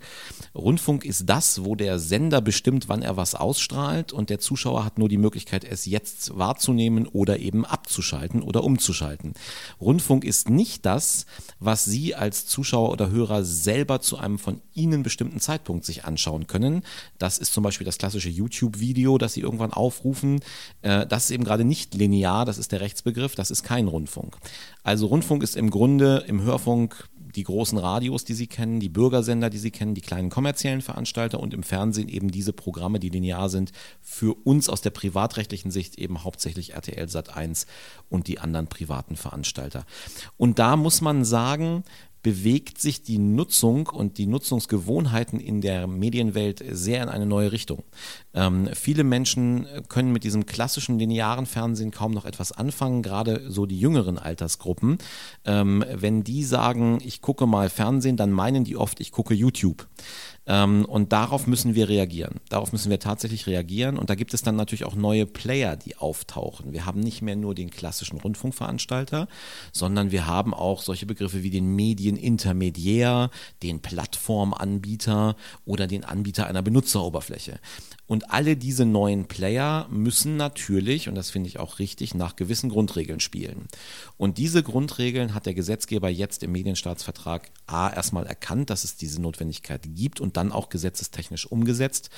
Rundfunk 0.53 1.06
ist 1.06 1.29
das, 1.29 1.63
wo 1.63 1.75
der 1.75 2.00
Sender 2.00 2.41
bestimmt, 2.41 2.89
wann 2.89 3.01
er 3.01 3.18
was 3.18 3.35
ausstrahlt 3.35 4.13
und 4.13 4.29
der 4.29 4.39
Zuschauer 4.39 4.83
hat 4.85 4.97
nur 4.97 5.09
die 5.09 5.18
Möglichkeit, 5.18 5.63
es 5.63 5.85
jetzt 5.85 6.38
wahrzunehmen 6.38 7.07
oder 7.07 7.39
eben 7.39 7.65
abzuschalten 7.65 8.41
oder 8.41 8.63
umzuschalten. 8.63 9.33
Rundfunk 9.79 10.23
ist 10.23 10.50
nicht 10.50 10.85
das, 10.85 11.25
was 11.59 11.85
Sie 11.85 12.15
als 12.15 12.45
Zuschauer 12.45 12.91
oder 12.91 13.09
Hörer 13.09 13.44
selber 13.44 14.01
zu 14.01 14.18
einem 14.18 14.39
von 14.39 14.62
Ihnen 14.73 15.03
bestimmten 15.03 15.39
Zeitpunkt 15.39 15.85
sich 15.85 16.06
anschauen 16.06 16.47
können. 16.47 16.83
Das 17.18 17.38
ist 17.38 17.53
zum 17.53 17.63
Beispiel 17.63 17.85
das 17.85 17.97
klassische 17.97 18.29
YouTube-Video, 18.29 19.18
das 19.18 19.33
Sie 19.33 19.41
irgendwann 19.41 19.73
aufrufen. 19.73 20.39
Äh, 20.81 21.06
das 21.07 21.25
ist 21.25 21.31
eben 21.31 21.44
gerade 21.44 21.63
nicht 21.63 21.94
linear, 21.94 22.45
das 22.45 22.57
ist 22.57 22.71
der 22.71 22.81
Rechtsbegriff, 22.81 23.35
das 23.35 23.51
ist 23.51 23.63
kein 23.63 23.88
Rundfunk. 23.88 24.38
Also 24.83 25.07
Rundfunk 25.07 25.44
ist 25.44 25.56
im 25.56 25.69
Grunde 25.69 26.23
im 26.27 26.41
Hörfunk 26.41 27.09
die 27.36 27.44
großen 27.44 27.78
Radios, 27.78 28.24
die 28.24 28.33
Sie 28.33 28.48
kennen, 28.48 28.80
die 28.80 28.89
Bürgersender, 28.89 29.50
die 29.50 29.57
Sie 29.57 29.72
kennen, 29.72 29.95
die 29.95 30.01
kleinen 30.01 30.30
kommerziellen 30.30 30.81
Veranstalter 30.81 31.39
und 31.39 31.54
im 31.54 31.63
Fernsehen 31.63 32.10
eben 32.10 32.31
diese 32.31 32.54
Programme, 32.54 33.00
die 33.00 33.10
linear 33.10 33.50
sind, 33.50 33.72
für 34.01 34.36
uns 34.45 34.69
aus 34.69 34.81
der 34.81 34.89
privatrechtlichen 34.92 35.72
Sicht 35.72 35.98
eben 35.98 36.24
hauptsächlich 36.24 36.74
RTL 36.74 37.10
Sat 37.10 37.36
1 37.36 37.66
und 38.10 38.28
die 38.28 38.39
anderen 38.39 38.68
privaten 38.68 39.16
Veranstalter. 39.16 39.86
Und 40.38 40.60
da 40.60 40.75
muss 40.75 41.01
man 41.01 41.25
sagen, 41.25 41.83
bewegt 42.21 42.79
sich 42.79 43.01
die 43.01 43.18
Nutzung 43.18 43.88
und 43.88 44.18
die 44.18 44.27
Nutzungsgewohnheiten 44.27 45.39
in 45.39 45.62
der 45.62 45.88
Medienwelt 45.88 46.63
sehr 46.69 47.01
in 47.03 47.09
eine 47.09 47.25
neue 47.25 47.51
Richtung. 47.51 47.83
Ähm, 48.33 48.69
viele 48.73 49.03
Menschen 49.03 49.68
können 49.89 50.12
mit 50.12 50.23
diesem 50.23 50.45
klassischen 50.45 51.00
linearen 51.00 51.45
Fernsehen 51.45 51.91
kaum 51.91 52.12
noch 52.12 52.25
etwas 52.25 52.51
anfangen, 52.51 53.01
gerade 53.01 53.50
so 53.50 53.65
die 53.65 53.79
jüngeren 53.79 54.18
Altersgruppen. 54.18 54.97
Ähm, 55.45 55.83
wenn 55.94 56.23
die 56.23 56.44
sagen, 56.44 57.00
ich 57.03 57.21
gucke 57.21 57.47
mal 57.47 57.69
Fernsehen, 57.69 58.18
dann 58.18 58.31
meinen 58.31 58.63
die 58.63 58.77
oft, 58.77 59.00
ich 59.00 59.12
gucke 59.12 59.33
YouTube. 59.33 59.88
Ähm, 60.51 60.83
und 60.83 61.13
darauf 61.13 61.48
müssen 61.48 61.75
wir 61.75 61.88
reagieren. 61.88 62.42
Darauf 62.50 62.74
müssen 62.74 62.89
wir 62.89 63.00
tatsächlich 63.00 63.48
reagieren. 63.48 63.98
Und 63.98 64.09
da 64.09 64.15
gibt 64.15 64.33
es 64.33 64.42
dann 64.42 64.57
natürlich 64.57 64.83
auch 64.83 64.95
neue 64.95 65.25
Player, 65.25 65.77
die 65.77 65.95
auftauchen. 65.95 66.74
Wir 66.74 66.86
haben 66.86 67.00
nicht 67.00 67.21
mehr 67.21 67.38
nur 67.38 67.56
den 67.56 67.69
klassischen 67.69 68.19
Rundfunkveranstalter, 68.19 69.30
sondern 69.71 70.12
wir 70.12 70.27
haben 70.27 70.53
auch 70.53 70.81
solche 70.81 71.06
Begriffe 71.06 71.42
wie 71.42 71.51
den 71.51 71.74
Medienintermediär, 71.77 73.30
den 73.63 73.81
Plattformanbieter 73.81 75.38
oder 75.63 75.88
den 75.88 76.03
Anbieter 76.03 76.48
einer 76.48 76.62
Benutzeroberfläche. 76.62 77.59
Und 78.12 78.30
alle 78.30 78.57
diese 78.57 78.83
neuen 78.83 79.30
Player 79.30 79.88
müssen 79.89 80.36
natürlich, 80.36 81.07
und 81.07 81.15
das 81.15 81.30
finde 81.30 81.47
ich 81.47 81.59
auch 81.59 81.80
richtig, 81.80 82.13
nach 82.13 82.36
gewissen 82.36 82.69
Grundregeln 82.69 83.21
spielen. 83.21 83.68
Und 84.18 84.38
diese 84.38 84.63
Grundregeln 84.63 85.33
hat 85.33 85.45
der 85.45 85.54
Gesetzgeber 85.54 86.09
jetzt 86.09 86.44
im 86.44 86.51
Medienstaatsvertrag 86.51 87.51
A 87.68 87.89
erstmal 87.89 88.25
erkannt, 88.25 88.69
dass 88.69 88.83
es 88.83 88.97
diese 88.97 89.21
Notwendigkeit 89.21 89.83
gibt 89.95 90.19
und 90.19 90.36
dann 90.42 90.52
auch 90.52 90.70
gesetzestechnisch 90.70 91.46
umgesetzt. 91.46 92.10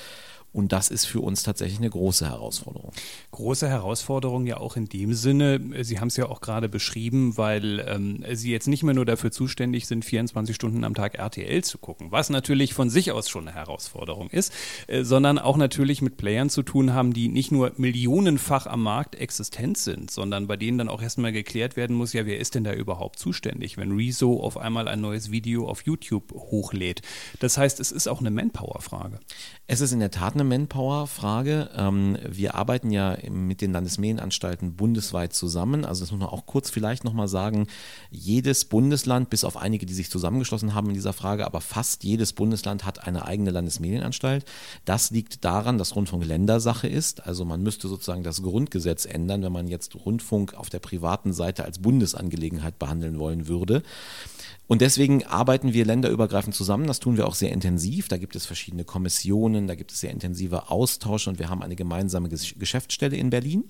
Und 0.54 0.72
das 0.72 0.88
ist 0.88 1.06
für 1.06 1.20
uns 1.20 1.42
tatsächlich 1.42 1.80
eine 1.80 1.90
große 1.90 2.30
Herausforderung. 2.30 2.92
Große 3.32 3.68
Herausforderung 3.68 4.46
ja 4.46 4.58
auch 4.58 4.76
in 4.76 4.88
dem 4.88 5.12
Sinne, 5.12 5.60
Sie 5.82 5.98
haben 5.98 6.06
es 6.06 6.16
ja 6.16 6.26
auch 6.26 6.40
gerade 6.40 6.68
beschrieben, 6.68 7.36
weil 7.36 7.84
ähm, 7.88 8.24
Sie 8.34 8.52
jetzt 8.52 8.68
nicht 8.68 8.84
mehr 8.84 8.94
nur 8.94 9.04
dafür 9.04 9.32
zuständig 9.32 9.88
sind, 9.88 10.04
24 10.04 10.54
Stunden 10.54 10.84
am 10.84 10.94
Tag 10.94 11.16
RTL 11.16 11.64
zu 11.64 11.78
gucken, 11.78 12.12
was 12.12 12.30
natürlich 12.30 12.72
von 12.72 12.88
sich 12.88 13.10
aus 13.10 13.28
schon 13.28 13.48
eine 13.48 13.56
Herausforderung 13.56 14.30
ist, 14.30 14.52
äh, 14.86 15.02
sondern 15.02 15.40
auch 15.40 15.56
natürlich 15.56 16.02
mit 16.02 16.16
Playern 16.18 16.50
zu 16.50 16.62
tun 16.62 16.94
haben, 16.94 17.12
die 17.12 17.26
nicht 17.26 17.50
nur 17.50 17.72
millionenfach 17.76 18.68
am 18.68 18.84
Markt 18.84 19.16
existent 19.16 19.76
sind, 19.76 20.12
sondern 20.12 20.46
bei 20.46 20.56
denen 20.56 20.78
dann 20.78 20.88
auch 20.88 21.02
erstmal 21.02 21.32
geklärt 21.32 21.76
werden 21.76 21.96
muss, 21.96 22.12
ja, 22.12 22.26
wer 22.26 22.38
ist 22.38 22.54
denn 22.54 22.62
da 22.62 22.72
überhaupt 22.72 23.18
zuständig, 23.18 23.76
wenn 23.76 23.90
Rezo 23.90 24.40
auf 24.40 24.56
einmal 24.56 24.86
ein 24.86 25.00
neues 25.00 25.32
Video 25.32 25.68
auf 25.68 25.82
YouTube 25.82 26.30
hochlädt. 26.32 27.02
Das 27.40 27.58
heißt, 27.58 27.80
es 27.80 27.90
ist 27.90 28.03
auch 28.08 28.20
eine 28.20 28.30
Manpower-Frage. 28.30 29.18
Es 29.66 29.80
ist 29.80 29.92
in 29.92 30.00
der 30.00 30.10
Tat 30.10 30.34
eine 30.34 30.44
eine 30.44 30.58
Manpower-Frage. 30.58 31.70
Ähm, 31.76 32.18
wir 32.28 32.54
arbeiten 32.54 32.90
ja 32.90 33.16
mit 33.30 33.60
den 33.60 33.72
Landesmedienanstalten 33.72 34.76
bundesweit 34.76 35.32
zusammen. 35.32 35.84
Also 35.84 36.02
das 36.02 36.12
muss 36.12 36.20
man 36.20 36.28
auch 36.28 36.46
kurz 36.46 36.70
vielleicht 36.70 37.04
nochmal 37.04 37.28
sagen. 37.28 37.66
Jedes 38.10 38.66
Bundesland, 38.66 39.30
bis 39.30 39.44
auf 39.44 39.56
einige, 39.56 39.86
die 39.86 39.94
sich 39.94 40.10
zusammengeschlossen 40.10 40.74
haben 40.74 40.88
in 40.88 40.94
dieser 40.94 41.12
Frage, 41.12 41.46
aber 41.46 41.60
fast 41.60 42.04
jedes 42.04 42.32
Bundesland 42.32 42.84
hat 42.84 43.06
eine 43.06 43.24
eigene 43.24 43.50
Landesmedienanstalt. 43.50 44.44
Das 44.84 45.10
liegt 45.10 45.44
daran, 45.44 45.78
dass 45.78 45.96
Rundfunk 45.96 46.24
Ländersache 46.24 46.86
ist. 46.86 47.26
Also 47.26 47.44
man 47.44 47.62
müsste 47.62 47.88
sozusagen 47.88 48.22
das 48.22 48.42
Grundgesetz 48.42 49.06
ändern, 49.06 49.42
wenn 49.42 49.52
man 49.52 49.66
jetzt 49.66 49.94
Rundfunk 49.96 50.54
auf 50.54 50.68
der 50.70 50.78
privaten 50.78 51.32
Seite 51.32 51.64
als 51.64 51.78
Bundesangelegenheit 51.78 52.78
behandeln 52.78 53.18
wollen 53.18 53.48
würde. 53.48 53.82
Und 54.66 54.80
deswegen 54.80 55.24
arbeiten 55.24 55.74
wir 55.74 55.84
länderübergreifend 55.84 56.54
zusammen. 56.54 56.86
Das 56.86 56.98
tun 56.98 57.16
wir 57.18 57.26
auch 57.26 57.34
sehr 57.34 57.52
intensiv. 57.52 58.08
Da 58.08 58.16
gibt 58.16 58.34
es 58.34 58.46
verschiedene 58.46 58.84
Kommissionen, 58.84 59.66
da 59.66 59.74
gibt 59.74 59.92
es 59.92 60.00
sehr 60.00 60.10
intensive 60.10 60.70
Austausche 60.70 61.28
und 61.28 61.38
wir 61.38 61.50
haben 61.50 61.62
eine 61.62 61.76
gemeinsame 61.76 62.30
Geschäftsstelle 62.30 63.16
in 63.16 63.28
Berlin. 63.28 63.64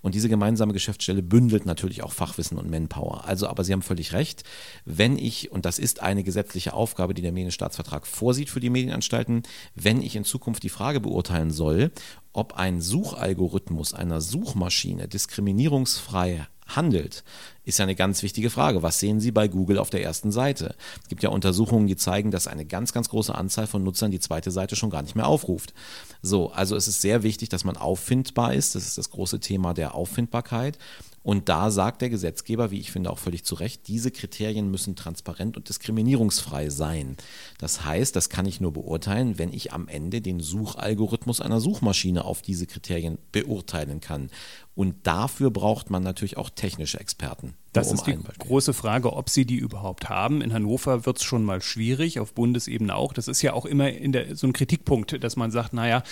Und 0.00 0.14
diese 0.14 0.28
gemeinsame 0.28 0.72
Geschäftsstelle 0.72 1.22
bündelt 1.22 1.66
natürlich 1.66 2.02
auch 2.02 2.12
Fachwissen 2.12 2.56
und 2.56 2.70
Manpower. 2.70 3.26
Also, 3.26 3.46
aber 3.46 3.62
Sie 3.62 3.72
haben 3.72 3.82
völlig 3.82 4.12
recht. 4.14 4.44
Wenn 4.86 5.18
ich, 5.18 5.52
und 5.52 5.66
das 5.66 5.78
ist 5.78 6.00
eine 6.00 6.22
gesetzliche 6.22 6.72
Aufgabe, 6.72 7.12
die 7.12 7.22
der 7.22 7.32
Medienstaatsvertrag 7.32 8.06
vorsieht 8.06 8.48
für 8.48 8.60
die 8.60 8.70
Medienanstalten, 8.70 9.42
wenn 9.74 10.00
ich 10.00 10.16
in 10.16 10.24
Zukunft 10.24 10.62
die 10.62 10.70
Frage 10.70 11.00
beurteilen 11.00 11.50
soll, 11.50 11.90
ob 12.32 12.54
ein 12.54 12.80
Suchalgorithmus 12.80 13.92
einer 13.92 14.20
Suchmaschine 14.20 15.08
diskriminierungsfrei 15.08 16.46
handelt, 16.68 17.24
ist 17.64 17.78
ja 17.78 17.84
eine 17.84 17.94
ganz 17.94 18.22
wichtige 18.22 18.50
Frage. 18.50 18.82
Was 18.82 18.98
sehen 18.98 19.20
Sie 19.20 19.30
bei 19.30 19.48
Google 19.48 19.78
auf 19.78 19.90
der 19.90 20.02
ersten 20.02 20.32
Seite? 20.32 20.74
Es 21.02 21.08
gibt 21.08 21.22
ja 21.22 21.28
Untersuchungen, 21.28 21.86
die 21.86 21.96
zeigen, 21.96 22.30
dass 22.30 22.46
eine 22.46 22.64
ganz, 22.64 22.92
ganz 22.92 23.08
große 23.08 23.34
Anzahl 23.34 23.66
von 23.66 23.84
Nutzern 23.84 24.10
die 24.10 24.20
zweite 24.20 24.50
Seite 24.50 24.76
schon 24.76 24.90
gar 24.90 25.02
nicht 25.02 25.16
mehr 25.16 25.26
aufruft. 25.26 25.74
So, 26.22 26.50
also 26.50 26.76
es 26.76 26.88
ist 26.88 27.02
sehr 27.02 27.22
wichtig, 27.22 27.50
dass 27.50 27.64
man 27.64 27.76
auffindbar 27.76 28.54
ist. 28.54 28.74
Das 28.74 28.86
ist 28.86 28.96
das 28.96 29.10
große 29.10 29.40
Thema 29.40 29.74
der 29.74 29.94
Auffindbarkeit. 29.94 30.78
Und 31.22 31.50
da 31.50 31.70
sagt 31.70 32.00
der 32.00 32.08
Gesetzgeber, 32.08 32.70
wie 32.70 32.80
ich 32.80 32.90
finde 32.90 33.10
auch 33.10 33.18
völlig 33.18 33.44
zu 33.44 33.54
Recht, 33.54 33.86
diese 33.86 34.10
Kriterien 34.10 34.70
müssen 34.70 34.96
transparent 34.96 35.58
und 35.58 35.68
diskriminierungsfrei 35.68 36.70
sein. 36.70 37.18
Das 37.58 37.84
heißt, 37.84 38.16
das 38.16 38.30
kann 38.30 38.46
ich 38.46 38.62
nur 38.62 38.72
beurteilen, 38.72 39.38
wenn 39.38 39.52
ich 39.52 39.74
am 39.74 39.88
Ende 39.88 40.22
den 40.22 40.40
Suchalgorithmus 40.40 41.42
einer 41.42 41.60
Suchmaschine 41.60 42.24
auf 42.24 42.40
diese 42.40 42.66
Kriterien 42.66 43.18
beurteilen 43.30 44.00
kann. 44.00 44.30
Und 44.78 45.08
dafür 45.08 45.50
braucht 45.50 45.90
man 45.90 46.04
natürlich 46.04 46.36
auch 46.36 46.50
technische 46.50 47.00
Experten. 47.00 47.54
Das 47.72 47.88
um 47.88 47.94
ist 47.96 48.06
die 48.06 48.16
große 48.38 48.72
Frage, 48.72 49.12
ob 49.12 49.28
sie 49.28 49.44
die 49.44 49.56
überhaupt 49.56 50.08
haben. 50.08 50.40
In 50.40 50.52
Hannover 50.52 51.04
wird 51.04 51.16
es 51.16 51.24
schon 51.24 51.42
mal 51.42 51.60
schwierig, 51.60 52.20
auf 52.20 52.32
Bundesebene 52.32 52.94
auch. 52.94 53.12
Das 53.12 53.26
ist 53.26 53.42
ja 53.42 53.54
auch 53.54 53.66
immer 53.66 53.90
der, 53.90 54.36
so 54.36 54.46
ein 54.46 54.52
Kritikpunkt, 54.52 55.24
dass 55.24 55.34
man 55.34 55.50
sagt, 55.50 55.72
naja, 55.72 56.04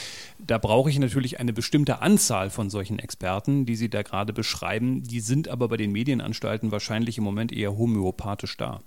da 0.45 0.59
brauche 0.59 0.91
ich 0.91 0.99
natürlich 0.99 1.39
eine 1.39 1.53
bestimmte 1.53 2.03
Anzahl 2.03 2.51
von 2.51 2.69
solchen 2.69 2.99
Experten, 2.99 3.67
die 3.67 3.77
Sie 3.77 3.89
da 3.89 4.03
gerade 4.03 4.33
beschreiben. 4.33 5.05
Die 5.05 5.21
sind 5.21 5.47
aber 5.47 5.69
bei 5.69 5.77
den 5.77 5.93
Medienanstalten 5.93 6.73
wahrscheinlich 6.73 7.19
im 7.19 7.25
Moment 7.25 7.53
eher 7.53 7.79
homöopathisch 7.79 8.57
da. 8.57 8.81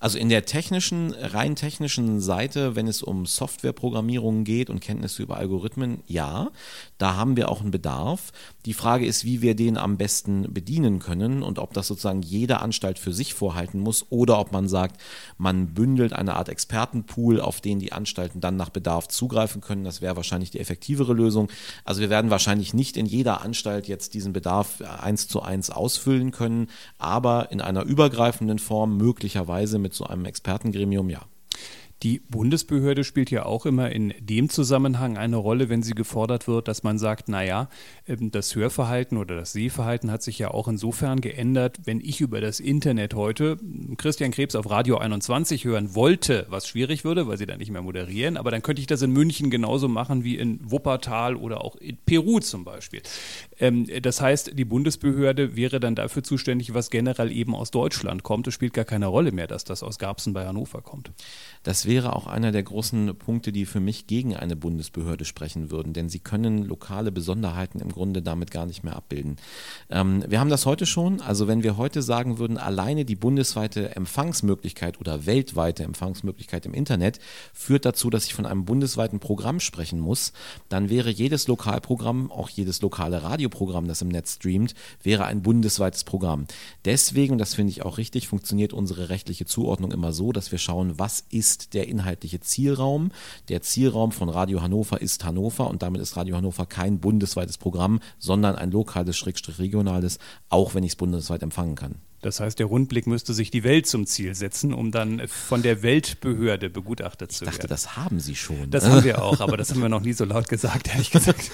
Also 0.00 0.16
in 0.16 0.30
der 0.30 0.46
technischen, 0.46 1.12
rein 1.12 1.56
technischen 1.56 2.22
Seite, 2.22 2.74
wenn 2.74 2.88
es 2.88 3.02
um 3.02 3.26
Softwareprogrammierung 3.26 4.44
geht 4.44 4.70
und 4.70 4.80
Kenntnisse 4.80 5.22
über 5.22 5.36
Algorithmen, 5.36 6.02
ja, 6.06 6.50
da 6.96 7.16
haben 7.16 7.36
wir 7.36 7.50
auch 7.50 7.60
einen 7.60 7.70
Bedarf. 7.70 8.32
Die 8.64 8.72
Frage 8.72 9.04
ist, 9.04 9.26
wie 9.26 9.42
wir 9.42 9.54
den 9.54 9.76
am 9.76 9.98
besten 9.98 10.54
bedienen 10.54 11.00
können 11.00 11.42
und 11.42 11.58
ob 11.58 11.74
das 11.74 11.86
sozusagen 11.86 12.22
jede 12.22 12.60
Anstalt 12.60 12.98
für 12.98 13.12
sich 13.12 13.34
vorhalten 13.34 13.78
muss 13.78 14.06
oder 14.08 14.38
ob 14.38 14.52
man 14.52 14.68
sagt, 14.68 14.98
man 15.36 15.74
bündelt 15.74 16.14
eine 16.14 16.36
Art 16.36 16.48
Expertenpool, 16.48 17.38
auf 17.38 17.60
den 17.60 17.78
die 17.78 17.92
Anstalten 17.92 18.40
dann 18.40 18.56
nach 18.56 18.70
Bedarf 18.70 19.08
zugreifen 19.08 19.60
können. 19.60 19.84
Das 19.84 20.00
wäre 20.00 20.16
wahrscheinlich 20.16 20.50
die 20.50 20.60
effektivere 20.60 21.12
Lösung. 21.12 21.48
Also 21.84 22.00
wir 22.00 22.08
werden 22.08 22.30
wahrscheinlich 22.30 22.72
nicht 22.72 22.96
in 22.96 23.04
jeder 23.04 23.42
Anstalt 23.42 23.86
jetzt 23.86 24.14
diesen 24.14 24.32
Bedarf 24.32 24.80
eins 24.80 25.28
zu 25.28 25.42
eins 25.42 25.68
ausfüllen 25.68 26.30
können, 26.30 26.68
aber 26.96 27.52
in 27.52 27.60
einer 27.60 27.82
übergreifenden 27.82 28.58
Form 28.58 28.96
möglicherweise 28.96 29.78
mit 29.78 29.89
mit 29.90 29.94
so 29.96 30.06
einem 30.06 30.24
Expertengremium, 30.24 31.10
ja. 31.10 31.22
Die 32.02 32.20
Bundesbehörde 32.30 33.04
spielt 33.04 33.30
ja 33.30 33.44
auch 33.44 33.66
immer 33.66 33.92
in 33.92 34.14
dem 34.20 34.48
Zusammenhang 34.48 35.18
eine 35.18 35.36
Rolle, 35.36 35.68
wenn 35.68 35.82
sie 35.82 35.92
gefordert 35.92 36.48
wird, 36.48 36.66
dass 36.66 36.82
man 36.82 36.98
sagt, 36.98 37.28
naja, 37.28 37.68
ähm, 38.08 38.30
das 38.30 38.54
Hörverhalten 38.54 39.18
oder 39.18 39.36
das 39.36 39.52
Sehverhalten 39.52 40.10
hat 40.10 40.22
sich 40.22 40.38
ja 40.38 40.50
auch 40.50 40.66
insofern 40.66 41.20
geändert, 41.20 41.80
wenn 41.84 42.00
ich 42.00 42.22
über 42.22 42.40
das 42.40 42.58
Internet 42.58 43.12
heute 43.12 43.58
Christian 43.98 44.30
Krebs 44.30 44.54
auf 44.54 44.70
Radio 44.70 44.96
21 44.96 45.66
hören 45.66 45.94
wollte, 45.94 46.46
was 46.48 46.66
schwierig 46.66 47.04
würde, 47.04 47.28
weil 47.28 47.36
sie 47.36 47.44
dann 47.44 47.58
nicht 47.58 47.70
mehr 47.70 47.82
moderieren, 47.82 48.38
aber 48.38 48.50
dann 48.50 48.62
könnte 48.62 48.80
ich 48.80 48.86
das 48.86 49.02
in 49.02 49.10
München 49.10 49.50
genauso 49.50 49.86
machen 49.86 50.24
wie 50.24 50.38
in 50.38 50.58
Wuppertal 50.70 51.36
oder 51.36 51.62
auch 51.62 51.76
in 51.76 51.98
Peru 51.98 52.40
zum 52.40 52.64
Beispiel. 52.64 53.02
Ähm, 53.58 53.86
das 54.00 54.22
heißt, 54.22 54.58
die 54.58 54.64
Bundesbehörde 54.64 55.54
wäre 55.54 55.80
dann 55.80 55.96
dafür 55.96 56.22
zuständig, 56.22 56.72
was 56.72 56.88
generell 56.88 57.30
eben 57.30 57.54
aus 57.54 57.70
Deutschland 57.70 58.22
kommt. 58.22 58.46
Es 58.46 58.54
spielt 58.54 58.72
gar 58.72 58.86
keine 58.86 59.08
Rolle 59.08 59.32
mehr, 59.32 59.46
dass 59.46 59.64
das 59.64 59.82
aus 59.82 59.98
Garbsen 59.98 60.32
bei 60.32 60.46
Hannover 60.46 60.80
kommt. 60.80 61.10
Das 61.62 61.89
wäre 61.90 62.14
auch 62.14 62.28
einer 62.28 62.52
der 62.52 62.62
großen 62.62 63.16
Punkte, 63.16 63.50
die 63.50 63.66
für 63.66 63.80
mich 63.80 64.06
gegen 64.06 64.36
eine 64.36 64.54
Bundesbehörde 64.54 65.24
sprechen 65.24 65.72
würden, 65.72 65.92
denn 65.92 66.08
sie 66.08 66.20
können 66.20 66.62
lokale 66.62 67.10
Besonderheiten 67.10 67.80
im 67.80 67.90
Grunde 67.90 68.22
damit 68.22 68.52
gar 68.52 68.64
nicht 68.64 68.84
mehr 68.84 68.94
abbilden. 68.94 69.38
Ähm, 69.90 70.24
wir 70.28 70.38
haben 70.38 70.50
das 70.50 70.66
heute 70.66 70.86
schon, 70.86 71.20
also 71.20 71.48
wenn 71.48 71.64
wir 71.64 71.76
heute 71.76 72.02
sagen 72.02 72.38
würden, 72.38 72.58
alleine 72.58 73.04
die 73.04 73.16
bundesweite 73.16 73.96
Empfangsmöglichkeit 73.96 75.00
oder 75.00 75.26
weltweite 75.26 75.82
Empfangsmöglichkeit 75.82 76.64
im 76.64 76.74
Internet 76.74 77.18
führt 77.52 77.84
dazu, 77.84 78.08
dass 78.08 78.24
ich 78.24 78.34
von 78.34 78.46
einem 78.46 78.64
bundesweiten 78.64 79.18
Programm 79.18 79.58
sprechen 79.58 79.98
muss, 79.98 80.32
dann 80.68 80.90
wäre 80.90 81.10
jedes 81.10 81.48
Lokalprogramm, 81.48 82.30
auch 82.30 82.48
jedes 82.48 82.82
lokale 82.82 83.24
Radioprogramm, 83.24 83.88
das 83.88 84.00
im 84.00 84.08
Netz 84.08 84.34
streamt, 84.34 84.76
wäre 85.02 85.24
ein 85.24 85.42
bundesweites 85.42 86.04
Programm. 86.04 86.46
Deswegen, 86.84 87.32
und 87.32 87.38
das 87.38 87.54
finde 87.54 87.72
ich 87.72 87.82
auch 87.82 87.98
richtig, 87.98 88.28
funktioniert 88.28 88.72
unsere 88.72 89.08
rechtliche 89.08 89.44
Zuordnung 89.44 89.90
immer 89.90 90.12
so, 90.12 90.30
dass 90.30 90.52
wir 90.52 90.58
schauen, 90.60 90.96
was 91.00 91.24
ist 91.30 91.74
der 91.74 91.79
der 91.80 91.88
inhaltliche 91.88 92.40
Zielraum. 92.40 93.10
Der 93.48 93.62
Zielraum 93.62 94.12
von 94.12 94.28
Radio 94.28 94.60
Hannover 94.60 95.00
ist 95.00 95.24
Hannover 95.24 95.70
und 95.70 95.80
damit 95.80 96.02
ist 96.02 96.14
Radio 96.14 96.36
Hannover 96.36 96.66
kein 96.66 96.98
bundesweites 96.98 97.56
Programm, 97.56 98.00
sondern 98.18 98.54
ein 98.56 98.70
lokales, 98.70 99.16
schrägstrich 99.16 99.58
regionales, 99.58 100.18
auch 100.50 100.74
wenn 100.74 100.84
ich 100.84 100.92
es 100.92 100.96
bundesweit 100.96 101.42
empfangen 101.42 101.76
kann. 101.76 101.94
Das 102.20 102.38
heißt, 102.38 102.58
der 102.58 102.66
Rundblick 102.66 103.06
müsste 103.06 103.32
sich 103.32 103.50
die 103.50 103.64
Welt 103.64 103.86
zum 103.86 104.04
Ziel 104.04 104.34
setzen, 104.34 104.74
um 104.74 104.90
dann 104.90 105.26
von 105.26 105.62
der 105.62 105.82
Weltbehörde 105.82 106.68
begutachtet 106.68 107.32
zu 107.32 107.46
werden. 107.46 107.54
Ich 107.54 107.56
dachte, 107.56 107.68
das 107.68 107.96
haben 107.96 108.20
Sie 108.20 108.36
schon. 108.36 108.70
Das 108.70 108.86
haben 108.86 109.04
wir 109.04 109.22
auch, 109.22 109.40
aber 109.40 109.56
das 109.56 109.70
haben 109.70 109.80
wir 109.80 109.88
noch 109.88 110.02
nie 110.02 110.12
so 110.12 110.26
laut 110.26 110.48
gesagt, 110.48 110.88
ehrlich 110.88 111.10
gesagt. 111.12 111.50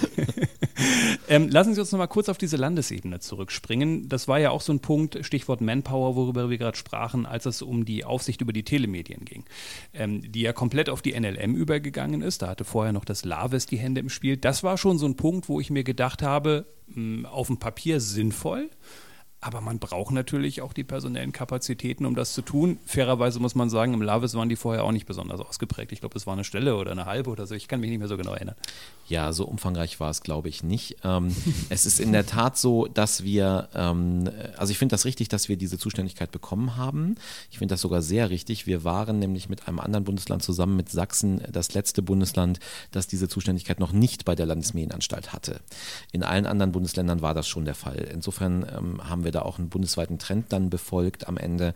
Ähm, 1.27 1.49
lassen 1.49 1.73
Sie 1.73 1.79
uns 1.79 1.91
noch 1.91 1.99
mal 1.99 2.07
kurz 2.07 2.29
auf 2.29 2.37
diese 2.37 2.57
Landesebene 2.57 3.19
zurückspringen. 3.19 4.09
Das 4.09 4.27
war 4.27 4.39
ja 4.39 4.51
auch 4.51 4.61
so 4.61 4.73
ein 4.73 4.79
Punkt, 4.79 5.17
Stichwort 5.21 5.61
Manpower, 5.61 6.15
worüber 6.15 6.49
wir 6.49 6.57
gerade 6.57 6.77
sprachen, 6.77 7.25
als 7.25 7.45
es 7.45 7.61
um 7.61 7.85
die 7.85 8.05
Aufsicht 8.05 8.41
über 8.41 8.53
die 8.53 8.63
Telemedien 8.63 9.25
ging, 9.25 9.45
ähm, 9.93 10.31
die 10.31 10.41
ja 10.41 10.53
komplett 10.53 10.89
auf 10.89 11.01
die 11.01 11.19
NLM 11.19 11.55
übergegangen 11.55 12.21
ist. 12.21 12.41
Da 12.41 12.47
hatte 12.47 12.63
vorher 12.63 12.93
noch 12.93 13.05
das 13.05 13.25
LAVES 13.25 13.65
die 13.65 13.77
Hände 13.77 14.01
im 14.01 14.09
Spiel. 14.09 14.37
Das 14.37 14.63
war 14.63 14.77
schon 14.77 14.97
so 14.97 15.05
ein 15.05 15.15
Punkt, 15.15 15.49
wo 15.49 15.59
ich 15.59 15.69
mir 15.69 15.83
gedacht 15.83 16.21
habe, 16.21 16.65
mh, 16.87 17.29
auf 17.29 17.47
dem 17.47 17.57
Papier 17.57 17.99
sinnvoll. 17.99 18.69
Aber 19.39 19.61
man 19.61 19.77
braucht 19.77 20.11
natürlich 20.11 20.61
auch 20.63 20.73
die 20.73 20.83
personellen 20.83 21.31
Kapazitäten, 21.31 22.07
um 22.07 22.15
das 22.15 22.33
zu 22.33 22.41
tun. 22.41 22.79
Fairerweise 22.85 23.39
muss 23.39 23.53
man 23.53 23.69
sagen, 23.69 23.93
im 23.93 24.01
Lavis 24.01 24.33
waren 24.33 24.49
die 24.49 24.55
vorher 24.55 24.83
auch 24.83 24.91
nicht 24.91 25.05
besonders 25.05 25.39
ausgeprägt. 25.41 25.91
Ich 25.91 25.99
glaube, 25.99 26.17
es 26.17 26.25
war 26.25 26.33
eine 26.33 26.43
Stelle 26.43 26.75
oder 26.75 26.91
eine 26.91 27.05
halbe 27.05 27.29
oder 27.29 27.45
so. 27.45 27.53
Ich 27.53 27.67
kann 27.67 27.79
mich 27.79 27.91
nicht 27.91 27.99
mehr 27.99 28.07
so 28.07 28.17
genau 28.17 28.33
erinnern. 28.33 28.55
Ja, 29.07 29.31
so 29.33 29.45
umfangreich 29.45 29.99
war 29.99 30.09
es, 30.09 30.21
glaube 30.21 30.49
ich, 30.49 30.63
nicht. 30.63 30.97
Ähm, 31.03 31.35
es 31.69 31.85
ist 31.85 31.99
in 31.99 32.13
der 32.13 32.25
Tat 32.25 32.57
so, 32.57 32.87
dass 32.87 33.23
wir, 33.23 33.69
ähm, 33.75 34.27
also 34.57 34.71
ich 34.71 34.79
finde 34.79 34.93
das 34.93 35.05
richtig, 35.05 35.29
dass 35.29 35.49
wir 35.49 35.55
diese 35.55 35.77
Zuständigkeit 35.77 36.31
bekommen 36.31 36.75
haben. 36.75 37.13
Ich 37.51 37.59
finde 37.59 37.73
das 37.73 37.81
sogar 37.81 38.01
sehr 38.01 38.31
richtig. 38.31 38.65
Wir 38.65 38.83
waren 38.83 39.19
nämlich 39.19 39.49
mit 39.49 39.67
einem 39.67 39.79
anderen 39.79 40.03
Bundesland 40.03 40.41
zusammen, 40.41 40.75
mit 40.75 40.89
Sachsen, 40.89 41.43
das 41.51 41.75
letzte 41.75 42.01
Bundesland, 42.01 42.59
das 42.89 43.05
diese 43.05 43.27
Zuständigkeit 43.27 43.79
noch 43.79 43.91
nicht 43.91 44.25
bei 44.25 44.33
der 44.33 44.47
Landesmedienanstalt 44.47 45.31
hatte. 45.31 45.61
In 46.11 46.23
allen 46.23 46.47
anderen 46.47 46.71
Bundesländern 46.71 47.21
war 47.21 47.35
das 47.35 47.47
schon 47.47 47.65
der 47.65 47.75
Fall. 47.75 48.09
Insofern 48.11 48.65
ähm, 48.75 49.07
haben 49.07 49.23
wir 49.23 49.26
wir 49.27 49.31
da 49.33 49.41
auch 49.41 49.59
einen 49.59 49.69
bundesweiten 49.69 50.19
Trend 50.19 50.53
dann 50.53 50.69
befolgt 50.69 51.27
am 51.27 51.37
Ende. 51.37 51.73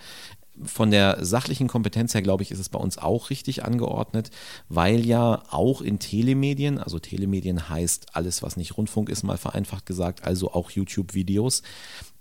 Von 0.63 0.91
der 0.91 1.23
sachlichen 1.23 1.67
Kompetenz 1.67 2.13
her, 2.13 2.21
glaube 2.21 2.43
ich, 2.43 2.51
ist 2.51 2.59
es 2.59 2.69
bei 2.69 2.79
uns 2.79 2.97
auch 2.97 3.29
richtig 3.29 3.63
angeordnet, 3.63 4.31
weil 4.69 5.05
ja 5.05 5.43
auch 5.49 5.81
in 5.81 5.97
Telemedien, 5.99 6.77
also 6.77 6.99
Telemedien 6.99 7.69
heißt 7.69 8.15
alles, 8.15 8.43
was 8.43 8.57
nicht 8.57 8.77
Rundfunk 8.77 9.09
ist, 9.09 9.23
mal 9.23 9.37
vereinfacht 9.37 9.85
gesagt, 9.85 10.23
also 10.23 10.51
auch 10.51 10.69
YouTube-Videos, 10.71 11.63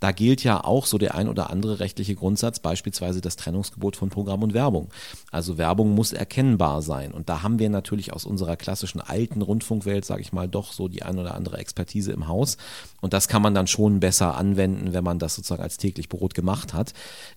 da 0.00 0.12
gilt 0.12 0.42
ja 0.42 0.64
auch 0.64 0.86
so 0.86 0.96
der 0.96 1.14
ein 1.14 1.28
oder 1.28 1.50
andere 1.50 1.78
rechtliche 1.78 2.14
Grundsatz, 2.14 2.58
beispielsweise 2.58 3.20
das 3.20 3.36
Trennungsgebot 3.36 3.96
von 3.96 4.08
Programm 4.08 4.42
und 4.42 4.54
Werbung. 4.54 4.88
Also 5.30 5.58
Werbung 5.58 5.94
muss 5.94 6.12
erkennbar 6.12 6.80
sein. 6.80 7.12
Und 7.12 7.28
da 7.28 7.42
haben 7.42 7.58
wir 7.58 7.68
natürlich 7.68 8.14
aus 8.14 8.24
unserer 8.24 8.56
klassischen 8.56 9.02
alten 9.02 9.42
Rundfunkwelt, 9.42 10.06
sage 10.06 10.22
ich 10.22 10.32
mal, 10.32 10.48
doch 10.48 10.72
so 10.72 10.88
die 10.88 11.02
ein 11.02 11.18
oder 11.18 11.34
andere 11.34 11.58
Expertise 11.58 12.12
im 12.12 12.28
Haus. 12.28 12.56
Und 13.02 13.12
das 13.12 13.28
kann 13.28 13.42
man 13.42 13.54
dann 13.54 13.66
schon 13.66 14.00
besser 14.00 14.36
anwenden, 14.38 14.94
wenn 14.94 15.04
man 15.04 15.18
das 15.18 15.34
sozusagen 15.34 15.62
als 15.62 15.76
täglich 15.76 16.08
Brot 16.08 16.34
gemacht 16.34 16.72
hat. 16.72 16.94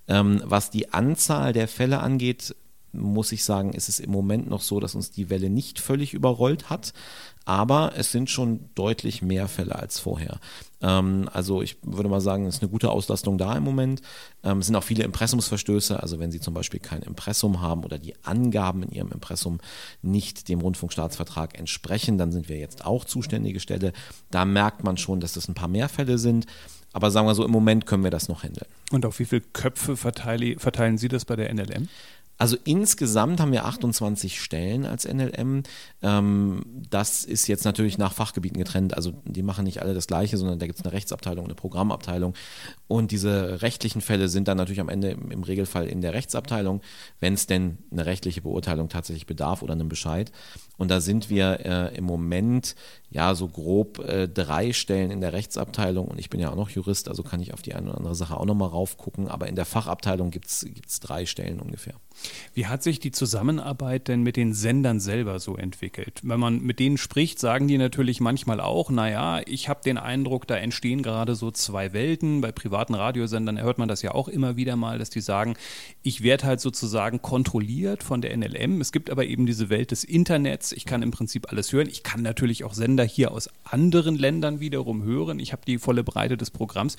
Ähm, 0.08 0.42
was 0.46 0.70
die 0.70 0.83
Anzahl 0.92 1.54
der 1.54 1.68
Fälle 1.68 2.00
angeht, 2.00 2.56
muss 2.94 3.32
ich 3.32 3.44
sagen, 3.44 3.74
ist 3.74 3.90
es 3.90 4.00
im 4.00 4.12
Moment 4.12 4.48
noch 4.48 4.62
so, 4.62 4.80
dass 4.80 4.96
uns 4.96 5.10
die 5.10 5.30
Welle 5.30 5.50
nicht 5.50 5.80
völlig 5.80 6.14
überrollt 6.14 6.70
hat. 6.70 6.94
Aber 7.46 7.92
es 7.98 8.12
sind 8.12 8.30
schon 8.30 8.70
deutlich 8.74 9.22
mehr 9.22 9.50
Fälle 9.50 9.76
als 9.76 10.00
vorher. 10.00 10.40
Ähm, 10.82 11.30
also 11.34 11.62
ich 11.62 11.76
würde 11.82 12.08
mal 12.08 12.22
sagen, 12.22 12.46
es 12.46 12.56
ist 12.56 12.62
eine 12.62 12.72
gute 12.72 12.90
Auslastung 12.90 13.38
da 13.38 13.58
im 13.58 13.64
Moment. 13.64 14.02
Ähm, 14.44 14.60
es 14.60 14.68
sind 14.68 14.78
auch 14.78 14.84
viele 14.84 15.04
Impressumsverstöße. 15.04 16.02
Also 16.02 16.20
wenn 16.20 16.32
Sie 16.32 16.40
zum 16.40 16.54
Beispiel 16.54 16.80
kein 16.80 17.02
Impressum 17.02 17.60
haben 17.60 17.84
oder 17.84 18.00
die 18.00 18.16
Angaben 18.24 18.84
in 18.84 18.92
Ihrem 18.92 19.12
Impressum 19.12 19.60
nicht 20.02 20.48
dem 20.48 20.62
Rundfunkstaatsvertrag 20.62 21.60
entsprechen, 21.60 22.18
dann 22.18 22.32
sind 22.32 22.48
wir 22.48 22.58
jetzt 22.58 22.86
auch 22.86 23.04
zuständige 23.04 23.60
Stelle. 23.60 23.92
Da 24.32 24.46
merkt 24.46 24.86
man 24.86 24.96
schon, 24.96 25.20
dass 25.20 25.34
das 25.34 25.50
ein 25.50 25.56
paar 25.56 25.68
mehr 25.68 25.90
Fälle 25.90 26.18
sind. 26.18 26.46
Aber 26.94 27.12
sagen 27.12 27.28
wir 27.28 27.36
so, 27.36 27.44
im 27.44 27.52
Moment 27.52 27.86
können 27.86 28.04
wir 28.04 28.12
das 28.12 28.30
noch 28.30 28.44
handeln. 28.44 28.68
Und 28.92 29.06
auf 29.06 29.20
wie 29.20 29.26
viele 29.26 29.42
Köpfe 29.42 29.98
verteile, 29.98 30.58
verteilen 30.60 30.98
Sie 30.98 31.08
das 31.10 31.26
bei 31.26 31.36
der 31.36 31.54
NLM? 31.54 31.90
Also 32.38 32.58
insgesamt 32.64 33.40
haben 33.40 33.52
wir 33.52 33.66
28 33.66 34.42
Stellen 34.42 34.86
als 34.86 35.08
NLM. 35.08 35.64
Ähm, 36.02 36.62
das 36.90 37.24
ist 37.24 37.48
jetzt 37.48 37.64
natürlich 37.64 37.98
nach 37.98 38.12
Fachgebieten 38.12 38.58
getrennt. 38.58 38.96
Also 38.96 39.14
die 39.24 39.44
machen 39.44 39.66
nicht 39.66 39.82
alle 39.82 39.94
das 39.94 40.08
Gleiche, 40.08 40.38
sondern 40.38 40.58
da 40.58 40.66
gibt 40.66 40.80
es 40.80 40.84
eine 40.84 40.94
Rechtsabteilung, 40.94 41.46
eine 41.46 41.56
Programmabteilung. 41.56 42.34
Und 42.88 43.12
diese 43.12 43.62
rechtlichen 43.62 44.02
Fälle 44.02 44.30
sind 44.30 44.48
dann 44.48 44.58
natürlich 44.58 44.82
am 44.82 44.90
Ende 44.90 45.12
im 45.12 45.44
Regelfall 45.44 45.88
in 45.88 46.02
der 46.02 46.14
Rechtsabteilung, 46.14 46.82
wenn 47.20 47.36
es 47.36 47.46
denn 47.46 47.78
eine 47.92 48.06
rechtliche 48.06 48.42
Beurteilung 48.42 48.90
tatsächlich 48.90 49.28
bedarf 49.28 49.62
oder 49.62 49.74
einen 49.74 49.88
Bescheid. 49.88 50.32
Und 50.78 50.90
da 50.90 51.02
sind 51.02 51.30
wir 51.30 51.60
äh, 51.66 51.96
im 51.96 52.04
Moment 52.04 52.76
ja 53.14 53.36
so 53.36 53.48
grob 53.48 54.00
äh, 54.00 54.28
drei 54.28 54.74
Stellen 54.74 55.12
in 55.12 55.22
der 55.22 55.34
Rechtsabteilung. 55.34 56.08
Und 56.08 56.20
ich 56.20 56.30
bin 56.30 56.40
ja 56.40 56.52
auch 56.52 56.56
noch 56.56 56.70
Jurist, 56.70 57.08
also 57.08 57.22
kann 57.22 57.42
ich 57.42 57.54
auf 57.54 57.62
die 57.62 57.76
eine 57.76 57.90
oder 57.90 57.98
andere 57.98 58.16
Sache 58.16 58.38
auch 58.38 58.46
nochmal 58.46 58.70
raufgucken. 58.70 59.28
Aber 59.28 59.48
in 59.48 59.56
der 59.56 59.66
Fachabteilung 59.66 60.32
gibt 60.32 60.48
es 60.48 61.00
drei 61.00 61.26
Stellen 61.28 61.60
ungefähr. 61.60 61.94
Wie 62.54 62.68
hat 62.68 62.84
sich 62.84 63.00
die 63.00 63.12
Zusammenarbeit 63.12 64.08
denn 64.08 64.24
mit 64.24 64.36
den 64.36 64.54
Sendern 64.54 65.00
selber 65.00 65.40
so 65.40 65.58
entwickelt? 65.58 66.22
Wenn 66.24 66.40
man 66.40 66.60
mit 66.62 66.80
denen 66.80 66.98
spricht, 66.98 67.40
sagen 67.40 67.68
die 67.68 67.78
natürlich 67.78 68.20
manchmal 68.20 68.60
auch, 68.60 68.90
naja, 68.90 69.42
ich 69.46 69.70
habe 69.70 69.82
den 69.84 69.98
Eindruck, 69.98 70.48
da 70.48 70.56
entstehen 70.56 71.04
gerade 71.04 71.36
so 71.36 71.52
zwei 71.52 71.94
Welten. 71.94 72.42
Bei 72.42 72.52
privaten 72.52 72.96
Radiosendern 72.96 73.62
hört 73.62 73.78
man 73.78 73.88
das 73.88 74.02
ja 74.02 74.14
auch 74.14 74.28
immer 74.28 74.56
wieder 74.56 74.76
mal, 74.76 74.98
dass 74.98 75.12
die 75.12 75.22
sagen, 75.22 75.56
ich 76.02 76.24
werde 76.24 76.46
halt 76.46 76.62
sozusagen 76.62 77.22
kontrolliert 77.22 78.04
von 78.04 78.22
der 78.22 78.36
NLM. 78.36 78.82
Es 78.82 78.92
gibt 78.92 79.10
aber 79.12 79.26
eben 79.26 79.46
diese 79.46 79.70
Welt 79.70 79.92
des 79.92 80.04
Internets. 80.04 80.63
Ich 80.72 80.86
kann 80.86 81.02
im 81.02 81.12
Prinzip 81.12 81.52
alles 81.52 81.74
hören. 81.74 81.88
Ich 81.88 82.04
kann 82.04 82.22
natürlich 82.22 82.64
auch 82.64 82.74
Sender 82.74 83.04
hier 83.04 83.32
aus 83.32 83.50
anderen 83.64 84.16
Ländern 84.16 84.60
wiederum 84.60 85.04
hören. 85.04 85.40
Ich 85.40 85.52
habe 85.52 85.64
die 85.66 85.78
volle 85.78 86.04
Breite 86.04 86.38
des 86.38 86.52
Programms. 86.52 86.96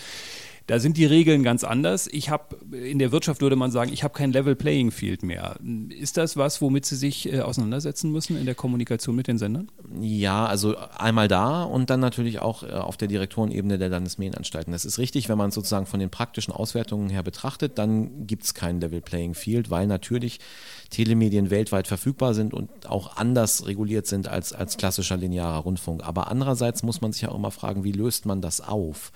Da 0.66 0.78
sind 0.78 0.97
die 0.97 1.04
Regeln 1.04 1.42
ganz 1.42 1.62
anders. 1.62 2.09
Ich 2.11 2.30
habe, 2.30 2.56
in 2.75 2.99
der 2.99 3.12
Wirtschaft 3.12 3.42
würde 3.42 3.54
man 3.54 3.71
sagen, 3.71 3.92
ich 3.92 4.02
habe 4.02 4.14
kein 4.14 4.33
Level 4.33 4.56
Playing 4.56 4.90
Field 4.90 5.23
mehr. 5.23 5.56
Ist 5.90 6.16
das 6.16 6.38
was, 6.38 6.62
womit 6.62 6.87
Sie 6.87 6.97
sich 6.97 7.30
äh, 7.30 7.40
auseinandersetzen 7.40 8.11
müssen 8.11 8.38
in 8.38 8.47
der 8.47 8.54
Kommunikation 8.54 9.14
mit 9.14 9.28
den 9.28 9.37
Sendern? 9.37 9.71
Ja, 10.00 10.47
also 10.47 10.75
einmal 10.97 11.28
da 11.28 11.64
und 11.64 11.90
dann 11.90 12.00
natürlich 12.00 12.38
auch 12.38 12.62
äh, 12.62 12.73
auf 12.73 12.97
der 12.97 13.09
Direktorenebene 13.09 13.76
der 13.76 13.90
Landesmedienanstalten. 13.90 14.73
Das 14.73 14.87
ist 14.87 14.99
richtig, 14.99 15.28
wenn 15.28 15.37
man 15.37 15.50
es 15.50 15.54
sozusagen 15.54 15.85
von 15.85 16.00
den 16.00 16.09
praktischen 16.09 16.54
Auswertungen 16.54 17.11
her 17.11 17.23
betrachtet, 17.23 17.76
dann 17.76 18.26
gibt 18.26 18.44
es 18.44 18.54
kein 18.54 18.80
Level 18.80 19.02
Playing 19.02 19.35
Field, 19.35 19.68
weil 19.68 19.87
natürlich 19.87 20.40
Telemedien 20.88 21.50
weltweit 21.50 21.88
verfügbar 21.88 22.33
sind 22.33 22.54
und 22.54 22.88
auch 22.88 23.18
anders 23.18 23.66
reguliert 23.66 24.06
sind 24.06 24.28
als, 24.28 24.54
als 24.54 24.78
klassischer 24.78 25.18
linearer 25.18 25.59
Rundfunk. 25.59 26.02
Aber 26.04 26.28
andererseits 26.28 26.83
muss 26.83 27.02
man 27.02 27.12
sich 27.12 27.23
ja 27.23 27.28
auch 27.28 27.37
immer 27.37 27.50
fragen, 27.50 27.85
wie 27.85 27.92
löst 27.92 28.25
man 28.25 28.40
das 28.40 28.62
auf? 28.62 29.12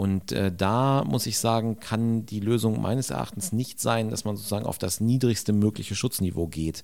Und 0.00 0.32
äh, 0.32 0.50
da 0.50 1.04
muss 1.04 1.26
ich 1.26 1.38
sagen, 1.38 1.78
kann 1.78 2.24
die 2.24 2.40
Lösung 2.40 2.80
meines 2.80 3.10
Erachtens 3.10 3.52
nicht 3.52 3.80
sein, 3.80 4.08
dass 4.08 4.24
man 4.24 4.34
sozusagen 4.34 4.64
auf 4.64 4.78
das 4.78 4.98
niedrigste 4.98 5.52
mögliche 5.52 5.94
Schutzniveau 5.94 6.46
geht. 6.46 6.82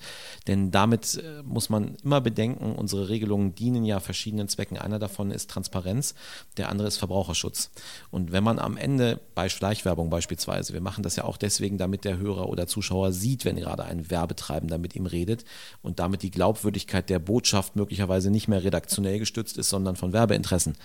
Denn 0.49 0.71
damit 0.71 1.23
äh, 1.25 1.43
muss 1.43 1.71
man 1.71 1.97
immer 2.05 2.21
bedenken, 2.21 2.77
unsere 2.77 3.09
Regelungen 3.09 3.55
dienen 3.55 3.87
ja 3.87 4.01
verschiedenen 4.01 4.49
Zwecken. 4.49 4.77
Einer 4.77 4.99
davon 4.99 5.31
ist 5.31 5.49
Transparenz, 5.49 6.15
der 6.59 6.69
andere 6.69 6.89
ist 6.89 6.99
Verbraucherschutz. 6.99 7.71
Und 8.11 8.33
wenn 8.33 8.45
man 8.45 8.59
am 8.59 8.77
Ende 8.77 9.19
bei 9.35 9.49
Schleichwerbung 9.49 10.11
beispielsweise, 10.11 10.75
wir 10.75 10.83
machen 10.83 11.03
das 11.03 11.17
ja 11.17 11.25
auch 11.25 11.39
deswegen, 11.39 11.79
damit 11.79 12.05
der 12.05 12.19
Hörer 12.19 12.51
oder 12.51 12.67
Zuschauer 12.67 13.13
sieht, 13.13 13.47
wenn 13.47 13.57
gerade 13.57 13.87
ein 13.87 14.11
Werbetreibender 14.11 14.77
mit 14.77 14.95
ihm 14.95 15.07
redet 15.07 15.47
und 15.81 16.01
damit 16.01 16.23
die 16.23 16.31
Glaubwürdigkeit 16.31 17.09
der 17.09 17.21
Botschaft 17.21 17.77
möglicherweise 17.77 18.31
nicht 18.31 18.47
mehr 18.47 18.63
redaktionell 18.63 19.19
gestützt 19.19 19.57
ist, 19.57 19.71
sondern 19.71 19.97
von 19.97 20.13
Werbeinteressen. 20.13 20.77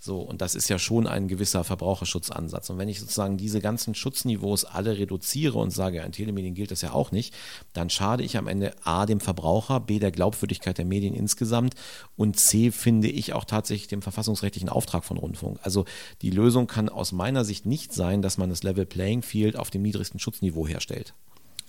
So, 0.00 0.20
und 0.20 0.40
das 0.40 0.54
ist 0.54 0.68
ja 0.68 0.78
schon 0.78 1.08
ein 1.08 1.26
gewisser 1.26 1.64
Verbraucherschutzansatz. 1.64 2.70
Und 2.70 2.78
wenn 2.78 2.88
ich 2.88 3.00
sozusagen 3.00 3.36
diese 3.36 3.60
ganzen 3.60 3.94
Schutzniveaus 3.94 4.64
alle 4.64 4.96
reduziere 4.96 5.58
und 5.58 5.70
sage, 5.70 6.00
in 6.00 6.12
Telemedien 6.12 6.54
gilt 6.54 6.70
das 6.70 6.82
ja 6.82 6.92
auch 6.92 7.10
nicht, 7.10 7.34
dann 7.72 7.90
schade 7.90 8.22
ich 8.22 8.36
am 8.36 8.46
Ende 8.46 8.74
A 8.84 9.06
dem 9.06 9.20
Verbraucher, 9.20 9.80
B 9.80 9.98
der 9.98 10.12
Glaubwürdigkeit 10.12 10.78
der 10.78 10.84
Medien 10.84 11.14
insgesamt 11.14 11.74
und 12.16 12.38
C 12.38 12.70
finde 12.70 13.08
ich 13.08 13.32
auch 13.32 13.44
tatsächlich 13.44 13.88
dem 13.88 14.02
verfassungsrechtlichen 14.02 14.68
Auftrag 14.68 15.04
von 15.04 15.16
Rundfunk. 15.16 15.58
Also 15.62 15.84
die 16.22 16.30
Lösung 16.30 16.68
kann 16.68 16.88
aus 16.88 17.10
meiner 17.10 17.44
Sicht 17.44 17.66
nicht 17.66 17.92
sein, 17.92 18.22
dass 18.22 18.38
man 18.38 18.50
das 18.50 18.62
Level 18.62 18.86
Playing 18.86 19.22
Field 19.22 19.56
auf 19.56 19.70
dem 19.70 19.82
niedrigsten 19.82 20.20
Schutzniveau 20.20 20.68
herstellt. 20.68 21.14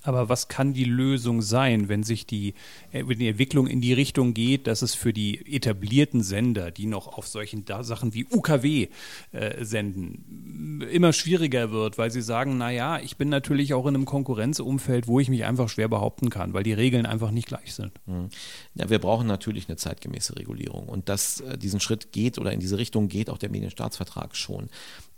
Aber 0.03 0.29
was 0.29 0.47
kann 0.47 0.73
die 0.73 0.85
Lösung 0.85 1.41
sein, 1.41 1.89
wenn 1.89 2.03
sich 2.03 2.25
die, 2.25 2.53
äh, 2.91 3.03
wenn 3.05 3.19
die 3.19 3.27
Entwicklung 3.27 3.67
in 3.67 3.81
die 3.81 3.93
Richtung 3.93 4.33
geht, 4.33 4.67
dass 4.67 4.81
es 4.81 4.95
für 4.95 5.13
die 5.13 5.55
etablierten 5.55 6.23
Sender, 6.23 6.71
die 6.71 6.85
noch 6.85 7.17
auf 7.17 7.27
solchen 7.27 7.65
Sachen 7.81 8.13
wie 8.13 8.25
UKW 8.31 8.87
äh, 9.31 9.63
senden, 9.63 10.81
immer 10.89 11.13
schwieriger 11.13 11.71
wird, 11.71 11.97
weil 11.97 12.11
sie 12.11 12.21
sagen, 12.21 12.57
naja, 12.57 12.99
ich 12.99 13.17
bin 13.17 13.29
natürlich 13.29 13.73
auch 13.73 13.85
in 13.85 13.95
einem 13.95 14.05
Konkurrenzumfeld, 14.05 15.07
wo 15.07 15.19
ich 15.19 15.29
mich 15.29 15.45
einfach 15.45 15.69
schwer 15.69 15.87
behaupten 15.87 16.29
kann, 16.29 16.53
weil 16.53 16.63
die 16.63 16.73
Regeln 16.73 17.05
einfach 17.05 17.31
nicht 17.31 17.47
gleich 17.47 17.73
sind. 17.73 17.91
Mhm. 18.05 18.29
Ja, 18.75 18.89
wir 18.89 18.99
brauchen 18.99 19.27
natürlich 19.27 19.67
eine 19.67 19.77
zeitgemäße 19.77 20.37
Regulierung 20.37 20.87
und 20.87 21.09
dass 21.09 21.41
äh, 21.41 21.57
diesen 21.57 21.79
Schritt 21.79 22.11
geht 22.11 22.37
oder 22.39 22.51
in 22.51 22.59
diese 22.59 22.77
Richtung 22.77 23.09
geht 23.09 23.29
auch 23.29 23.37
der 23.37 23.49
Medienstaatsvertrag 23.49 24.35
schon. 24.35 24.69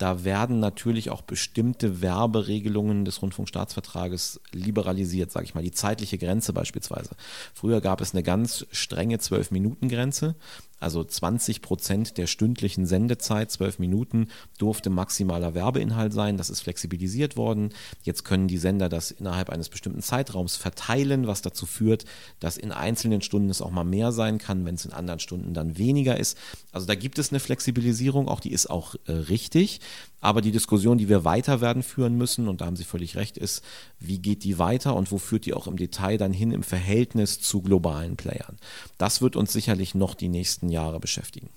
Da 0.01 0.24
werden 0.24 0.60
natürlich 0.60 1.12
auch 1.12 1.22
bestimmte 1.22 2.01
Werberegelungen 2.01 3.05
des 3.05 3.22
Rundfunkstaatsvertrages 3.22 4.41
liberalisiert, 4.51 5.31
sage 5.31 5.46
ich 5.46 5.53
mal, 5.53 5.62
die 5.63 5.70
zeitliche 5.70 6.17
Grenze 6.17 6.53
beispielsweise. 6.53 7.12
Früher 7.53 7.81
gab 7.81 8.01
es 8.01 8.15
eine 8.15 8.24
ganz 8.24 8.65
strenge 8.72 9.20
Zwölf-Minuten-Grenze 9.20 10.34
also 10.81 11.03
20 11.03 11.61
Prozent 11.61 12.17
der 12.17 12.27
stündlichen 12.27 12.85
Sendezeit, 12.85 13.51
zwölf 13.51 13.79
Minuten, 13.79 14.27
durfte 14.57 14.89
maximaler 14.89 15.53
Werbeinhalt 15.53 16.11
sein. 16.11 16.38
Das 16.38 16.50
ist 16.50 16.61
flexibilisiert 16.61 17.38
worden. 17.38 17.69
Jetzt 18.03 18.25
können 18.25 18.47
die 18.47 18.57
Sender 18.57 18.89
das 18.89 19.11
innerhalb 19.11 19.50
eines 19.50 19.69
bestimmten 19.69 20.01
Zeitraums 20.01 20.55
verteilen, 20.55 21.27
was 21.27 21.41
dazu 21.41 21.65
führt, 21.65 22.05
dass 22.39 22.57
in 22.57 22.71
einzelnen 22.71 23.21
Stunden 23.21 23.50
es 23.50 23.61
auch 23.61 23.71
mal 23.71 23.83
mehr 23.83 24.11
sein 24.11 24.38
kann, 24.38 24.65
wenn 24.65 24.75
es 24.75 24.85
in 24.85 24.93
anderen 24.93 25.19
Stunden 25.19 25.53
dann 25.53 25.77
weniger 25.77 26.17
ist. 26.17 26.38
Also 26.71 26.88
da 26.88 26.95
gibt 26.95 27.19
es 27.19 27.31
eine 27.31 27.39
Flexibilisierung, 27.39 28.27
auch 28.27 28.39
die 28.39 28.51
ist 28.51 28.69
auch 28.69 28.95
äh, 29.05 29.11
richtig. 29.11 29.79
Aber 30.23 30.41
die 30.41 30.51
Diskussion, 30.51 31.00
die 31.00 31.09
wir 31.09 31.25
weiter 31.25 31.61
werden 31.61 31.81
führen 31.81 32.15
müssen, 32.15 32.47
und 32.47 32.61
da 32.61 32.67
haben 32.67 32.75
Sie 32.75 32.83
völlig 32.83 33.15
recht, 33.15 33.38
ist, 33.39 33.63
wie 34.00 34.19
geht 34.19 34.43
die 34.43 34.59
weiter 34.59 34.95
und 34.95 35.11
wo 35.11 35.17
führt 35.17 35.48
die 35.48 35.53
auch 35.55 35.65
im 35.65 35.77
Detail 35.77 36.17
dann 36.17 36.31
hin 36.31 36.51
im 36.51 36.61
Verhältnis 36.61 37.41
zu 37.41 37.61
globalen 37.61 38.17
Playern. 38.17 38.57
Das 39.00 39.22
wird 39.24 39.35
uns 39.35 39.51
sicherlich 39.51 39.96
noch 39.96 40.13
die 40.13 40.29
nächsten 40.29 40.70
Jahre 40.72 41.00
beschäftigen. 41.00 41.50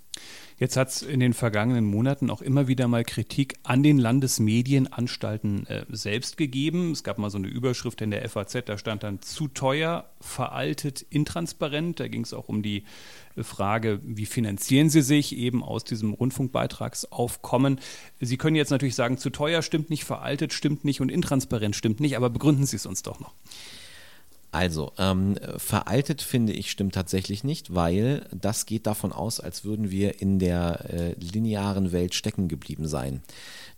Jetzt 0.56 0.76
hat 0.76 0.90
es 0.90 1.02
in 1.02 1.18
den 1.18 1.34
vergangenen 1.34 1.84
Monaten 1.84 2.30
auch 2.30 2.40
immer 2.40 2.68
wieder 2.68 2.86
mal 2.86 3.02
Kritik 3.02 3.56
an 3.64 3.82
den 3.82 3.98
Landesmedienanstalten 3.98 5.66
äh, 5.66 5.84
selbst 5.88 6.36
gegeben. 6.36 6.92
Es 6.92 7.02
gab 7.02 7.18
mal 7.18 7.30
so 7.30 7.38
eine 7.38 7.48
Überschrift 7.48 8.00
in 8.00 8.12
der 8.12 8.28
FAZ, 8.28 8.58
da 8.64 8.78
stand 8.78 9.02
dann 9.02 9.20
zu 9.20 9.48
teuer, 9.48 10.08
veraltet, 10.20 11.02
intransparent. 11.10 11.98
Da 11.98 12.06
ging 12.06 12.22
es 12.22 12.32
auch 12.32 12.48
um 12.48 12.62
die 12.62 12.84
Frage, 13.36 14.00
wie 14.04 14.26
finanzieren 14.26 14.90
Sie 14.90 15.02
sich 15.02 15.36
eben 15.36 15.64
aus 15.64 15.82
diesem 15.82 16.14
Rundfunkbeitragsaufkommen. 16.14 17.80
Sie 18.20 18.36
können 18.36 18.54
jetzt 18.54 18.70
natürlich 18.70 18.94
sagen, 18.94 19.18
zu 19.18 19.30
teuer 19.30 19.60
stimmt 19.60 19.90
nicht, 19.90 20.04
veraltet 20.04 20.52
stimmt 20.52 20.84
nicht 20.84 21.00
und 21.00 21.10
intransparent 21.10 21.74
stimmt 21.74 21.98
nicht, 21.98 22.16
aber 22.16 22.30
begründen 22.30 22.64
Sie 22.64 22.76
es 22.76 22.86
uns 22.86 23.02
doch 23.02 23.18
noch. 23.18 23.34
Also, 24.54 24.92
ähm, 24.98 25.34
veraltet 25.56 26.22
finde 26.22 26.52
ich 26.52 26.70
stimmt 26.70 26.94
tatsächlich 26.94 27.42
nicht, 27.42 27.74
weil 27.74 28.24
das 28.30 28.66
geht 28.66 28.86
davon 28.86 29.12
aus, 29.12 29.40
als 29.40 29.64
würden 29.64 29.90
wir 29.90 30.20
in 30.20 30.38
der 30.38 30.90
äh, 30.90 31.14
linearen 31.18 31.90
Welt 31.90 32.14
stecken 32.14 32.46
geblieben 32.46 32.86
sein. 32.86 33.24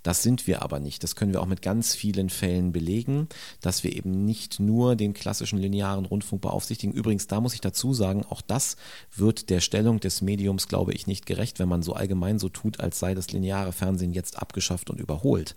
Das 0.07 0.23
sind 0.23 0.47
wir 0.47 0.63
aber 0.63 0.79
nicht. 0.79 1.03
Das 1.03 1.17
können 1.17 1.33
wir 1.33 1.43
auch 1.43 1.47
mit 1.47 1.63
ganz 1.63 1.97
vielen 1.97 2.31
Fällen 2.31 2.71
belegen, 2.71 3.27
dass 3.61 3.83
wir 3.83 3.93
eben 3.97 4.25
nicht 4.25 4.61
nur 4.61 4.95
den 4.95 5.15
klassischen 5.15 5.59
linearen 5.59 6.05
Rundfunk 6.05 6.43
beaufsichtigen. 6.43 6.95
Übrigens, 6.95 7.27
da 7.27 7.41
muss 7.41 7.55
ich 7.55 7.61
dazu 7.61 7.93
sagen, 7.93 8.25
auch 8.31 8.41
das 8.41 8.77
wird 9.17 9.51
der 9.51 9.59
Stellung 9.59 9.99
des 9.99 10.23
Mediums, 10.23 10.69
glaube 10.69 10.93
ich, 10.93 11.09
nicht 11.09 11.27
gerecht, 11.27 11.59
wenn 11.59 11.69
man 11.69 11.83
so 11.83 11.93
allgemein 11.95 12.39
so 12.39 12.49
tut, 12.49 12.79
als 12.79 13.01
sei 13.01 13.17
das 13.17 13.33
lineare 13.33 13.73
Fernsehen 13.73 14.13
jetzt 14.13 14.39
abgeschafft 14.39 14.91
und 14.91 15.01
überholt. 15.01 15.57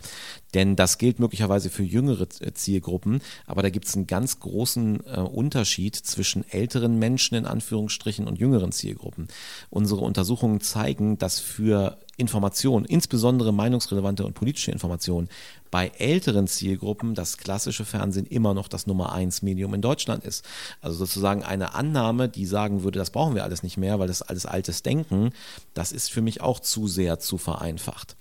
Denn 0.56 0.76
das 0.76 0.98
gilt 0.98 1.20
möglicherweise 1.20 1.70
für 1.70 1.84
jüngere 1.84 2.28
äh, 2.40 2.52
Zielgruppen, 2.52 3.22
aber 3.46 3.62
da 3.62 3.70
gibt 3.70 3.86
es 3.86 3.96
einen 3.96 4.08
ganz 4.08 4.40
großen 4.40 5.06
äh, 5.06 5.20
Unterschied 5.20 5.96
zwischen 5.96 6.44
älteren 6.50 6.98
Menschen 6.98 7.36
in 7.36 7.46
Anführungsstrichen 7.46 8.28
und 8.28 8.40
jüngeren 8.40 8.72
Zielgruppen. 8.72 9.28
Unsere 9.70 10.02
Untersuchungen 10.02 10.60
zeigen, 10.60 11.20
dass 11.20 11.40
für 11.40 12.00
Information, 12.20 12.86
insbesondere 12.86 13.52
meinungsrelevante 13.52 14.26
und 14.26 14.34
politische 14.34 14.72
Information, 14.72 15.30
bei 15.72 15.92
älteren 15.98 16.48
Zielgruppen 16.48 17.16
das 17.16 17.38
klassische 17.38 17.86
Fernsehen 17.86 18.26
immer 18.26 18.54
noch 18.54 18.68
das 18.68 18.88
Nummer 18.88 19.12
eins 19.12 19.42
Medium 19.42 19.74
in 19.74 19.82
Deutschland 19.82 20.24
ist. 20.24 20.46
Also 20.82 20.98
sozusagen 20.98 21.44
eine 21.44 21.74
Annahme, 21.76 22.30
die 22.30 22.46
sagen 22.46 22.84
würde, 22.84 23.00
das 23.00 23.12
brauchen 23.12 23.36
wir 23.36 23.44
alles 23.44 23.64
nicht 23.64 23.78
mehr, 23.78 24.00
weil 24.00 24.08
das 24.08 24.22
alles 24.22 24.46
altes 24.46 24.84
Denken, 24.84 25.32
das 25.74 25.92
ist 25.92 26.12
für 26.12 26.22
mich 26.22 26.42
auch 26.42 26.60
zu 26.60 26.88
sehr 26.88 27.20
zu 27.20 27.38
vereinfacht. 27.38 28.16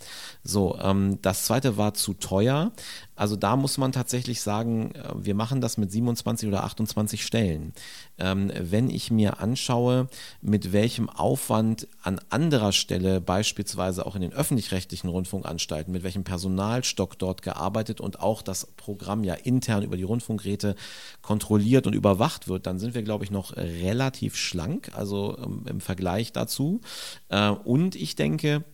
So, 0.44 0.78
ähm, 0.80 1.18
das 1.22 1.44
zweite 1.44 1.76
war 1.76 1.94
zu 1.94 2.14
teuer. 2.14 2.72
Also 3.16 3.34
da 3.34 3.56
muss 3.56 3.78
man 3.78 3.90
tatsächlich 3.90 4.40
sagen, 4.40 4.92
äh, 4.94 5.12
wir 5.14 5.34
machen 5.34 5.60
das 5.60 5.76
mit 5.76 5.90
27 5.90 6.48
oder 6.48 6.64
28 6.64 7.24
Stellen. 7.24 7.72
Ähm, 8.18 8.52
wenn 8.58 8.90
ich 8.90 9.10
mir 9.10 9.40
anschaue, 9.40 10.08
mit 10.40 10.72
welchem 10.72 11.10
Aufwand 11.10 11.88
an 12.02 12.20
anderer 12.30 12.72
Stelle, 12.72 13.20
beispielsweise 13.20 14.06
auch 14.06 14.14
in 14.14 14.22
den 14.22 14.32
öffentlich-rechtlichen 14.32 15.08
Rundfunkanstalten, 15.08 15.92
mit 15.92 16.04
welchem 16.04 16.24
Personalstock 16.24 17.18
dort 17.18 17.37
gearbeitet 17.42 18.00
und 18.00 18.20
auch 18.20 18.42
das 18.42 18.66
Programm 18.76 19.24
ja 19.24 19.34
intern 19.34 19.82
über 19.82 19.96
die 19.96 20.02
Rundfunkräte 20.02 20.74
kontrolliert 21.22 21.86
und 21.86 21.94
überwacht 21.94 22.48
wird, 22.48 22.66
dann 22.66 22.78
sind 22.78 22.94
wir, 22.94 23.02
glaube 23.02 23.24
ich, 23.24 23.30
noch 23.30 23.56
relativ 23.56 24.36
schlank, 24.36 24.90
also 24.94 25.36
ähm, 25.38 25.64
im 25.68 25.80
Vergleich 25.80 26.32
dazu. 26.32 26.80
Äh, 27.28 27.50
und 27.50 27.94
ich 27.94 28.16
denke, 28.16 28.64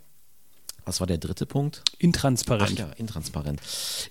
was 0.85 1.01
war 1.01 1.07
der 1.07 1.19
dritte 1.19 1.47
Punkt? 1.47 1.83
Intransparent. 1.99 2.73
Ach 2.75 2.79
ja, 2.79 2.93
intransparent. 2.97 3.61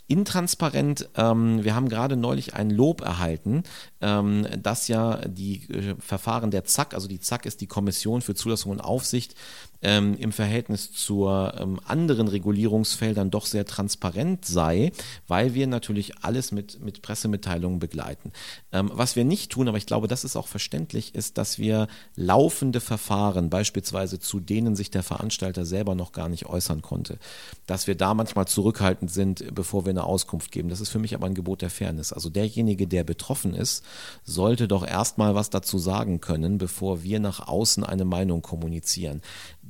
Intransparent, 0.08 1.10
ähm, 1.16 1.64
wir 1.64 1.76
haben 1.76 1.88
gerade 1.88 2.16
neulich 2.18 2.56
ein 2.56 2.72
Lob 2.72 3.02
erhalten, 3.02 3.64
ähm, 4.02 4.48
dass 4.58 4.88
ja 4.88 5.18
die 5.28 5.70
äh, 5.70 5.96
Verfahren 6.00 6.50
der 6.50 6.66
ZAK, 6.66 6.96
also 6.96 7.08
die 7.08 7.20
ZAK 7.20 7.46
ist 7.46 7.62
die 7.62 7.68
Kommission 7.68 8.22
für 8.22 8.34
Zulassung 8.34 8.72
und 8.72 8.82
Aufsicht, 8.82 9.36
ähm, 9.84 10.16
im 10.18 10.32
Verhältnis 10.32 10.92
zu 10.92 11.28
ähm, 11.28 11.80
anderen 11.86 12.28
Regulierungsfeldern 12.28 13.30
doch 13.30 13.46
sehr 13.46 13.66
transparent 13.66 14.46
sei, 14.46 14.92
weil 15.28 15.54
wir 15.54 15.68
natürlich 15.68 16.24
alles 16.24 16.52
mit, 16.52 16.82
mit 16.82 17.02
Pressemitteilungen 17.02 17.80
begleiten. 17.80 18.32
Ähm, 18.72 18.90
was 18.94 19.16
wir 19.16 19.26
nicht 19.26 19.52
tun, 19.52 19.68
aber 19.68 19.78
ich 19.78 19.86
glaube, 19.86 20.08
das 20.08 20.24
ist 20.24 20.36
auch 20.36 20.48
verständlich, 20.48 21.16
ist, 21.16 21.38
dass 21.38 21.60
wir 21.60 21.88
laufende 22.16 22.80
Verfahren, 22.80 23.50
beispielsweise 23.50 24.20
zu 24.20 24.40
denen 24.40 24.76
sich 24.76 24.90
der 24.90 25.04
Veranstalter 25.04 25.66
selber 25.66 25.96
noch 25.96 26.14
gar 26.14 26.30
nicht 26.30 26.46
äußern 26.46 26.82
konnte, 26.82 27.20
dass 27.68 27.88
wir 27.88 27.96
da 27.96 28.14
manchmal 28.14 28.48
zurückhaltend 28.48 29.12
sind, 29.12 29.54
bevor 29.54 29.86
wir 29.86 29.92
eine 29.92 30.06
Auskunft 30.06 30.52
geben. 30.52 30.70
Das 30.70 30.82
ist 30.82 30.90
für 30.90 31.00
mich 31.00 31.14
aber 31.14 31.28
ein 31.28 31.36
Gebot 31.36 31.62
der 31.62 31.70
Fairness. 31.70 32.14
Also 32.14 32.30
derjenige, 32.30 32.88
der 32.88 33.04
betroffen 33.04 33.54
ist, 33.54 33.84
sollte 34.24 34.68
doch 34.68 34.88
erstmal 34.88 35.36
was 35.36 35.50
dazu 35.50 35.78
sagen 35.78 36.22
können, 36.22 36.58
bevor 36.58 37.04
wir 37.04 37.20
nach 37.20 37.48
außen 37.48 37.84
eine 37.84 38.06
Meinung 38.06 38.42
kommunizieren. 38.42 39.22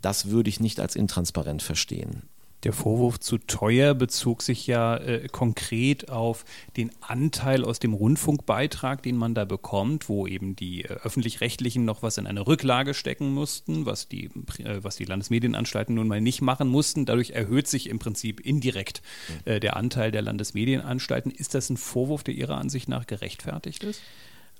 Das 0.04 0.30
würde 0.30 0.50
ich 0.50 0.60
nicht 0.60 0.80
als 0.80 0.96
intransparent 0.96 1.64
verstehen. 1.64 2.24
Der 2.64 2.74
Vorwurf 2.74 3.20
zu 3.20 3.38
teuer 3.40 3.94
bezog 3.94 4.42
sich 4.42 4.68
ja 4.68 4.96
äh, 4.98 5.28
konkret 5.30 6.10
auf 6.10 6.46
den 6.78 6.92
Anteil 7.02 7.66
aus 7.66 7.80
dem 7.80 7.94
Rundfunkbeitrag, 7.94 9.02
den 9.04 9.18
man 9.18 9.36
da 9.36 9.44
bekommt, 9.44 10.08
wo 10.08 10.28
eben 10.28 10.56
die 10.56 10.84
äh, 10.84 10.88
öffentlich-rechtlichen 10.88 11.84
noch 11.84 12.04
was 12.04 12.18
in 12.18 12.28
eine 12.28 12.48
Rücklage 12.48 12.94
stecken 12.94 13.34
mussten, 13.34 13.86
was 13.86 14.08
die, 14.08 14.26
äh, 14.60 14.82
was 14.82 14.96
die 14.96 15.06
Landesmedienanstalten 15.06 15.96
nun 15.96 16.08
mal 16.08 16.22
nicht 16.22 16.42
machen 16.42 16.70
mussten. 16.70 17.06
Dadurch 17.06 17.32
erhöht 17.32 17.68
sich 17.68 17.90
im 17.90 18.00
Prinzip 18.00 18.40
indirekt 18.40 19.02
äh, 19.44 19.60
der 19.60 19.76
Anteil 19.76 20.12
der 20.12 20.22
Landesmedienanstalten. 20.22 21.32
Ist 21.32 21.56
das 21.56 21.70
ein 21.70 21.78
Vorwurf, 21.78 22.24
der 22.24 22.34
Ihrer 22.34 22.58
Ansicht 22.58 22.88
nach 22.88 23.08
gerechtfertigt 23.08 23.84
ist? 23.84 24.02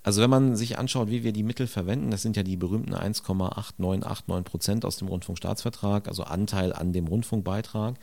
Also 0.04 0.22
wenn 0.22 0.30
man 0.30 0.56
sich 0.56 0.78
anschaut, 0.78 1.10
wie 1.10 1.24
wir 1.24 1.32
die 1.32 1.44
Mittel 1.44 1.66
verwenden, 1.66 2.12
das 2.12 2.22
sind 2.22 2.36
ja 2.36 2.44
die 2.44 2.58
berühmten 2.58 2.94
1,8989 2.94 4.44
Prozent 4.44 4.86
aus 4.86 4.98
dem 4.98 5.08
Rundfunkstaatsvertrag, 5.08 6.10
also 6.10 6.24
Anteil 6.24 6.74
an 6.74 6.92
dem 6.92 7.08
Rundfunkbeitrag, 7.08 7.96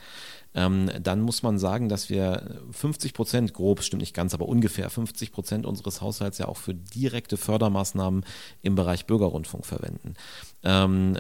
ähm, 0.55 0.91
dann 1.01 1.21
muss 1.21 1.43
man 1.43 1.59
sagen, 1.59 1.89
dass 1.89 2.09
wir 2.09 2.61
50 2.73 3.13
Prozent, 3.13 3.55
grob 3.55 3.83
stimmt 3.83 4.01
nicht 4.01 4.15
ganz, 4.15 4.35
aber 4.35 4.49
ungefähr 4.49 4.89
50 4.89 5.31
Prozent 5.31 5.67
unseres 5.67 6.01
Haushalts 6.01 6.39
ja 6.39 6.49
auch 6.49 6.57
für 6.57 6.75
direkte 6.75 7.37
Fördermaßnahmen 7.37 8.25
im 8.63 8.75
Bereich 8.75 9.07
Bürgerrundfunk 9.07 9.67
verwenden. 9.67 10.15
Ähm, 10.65 11.17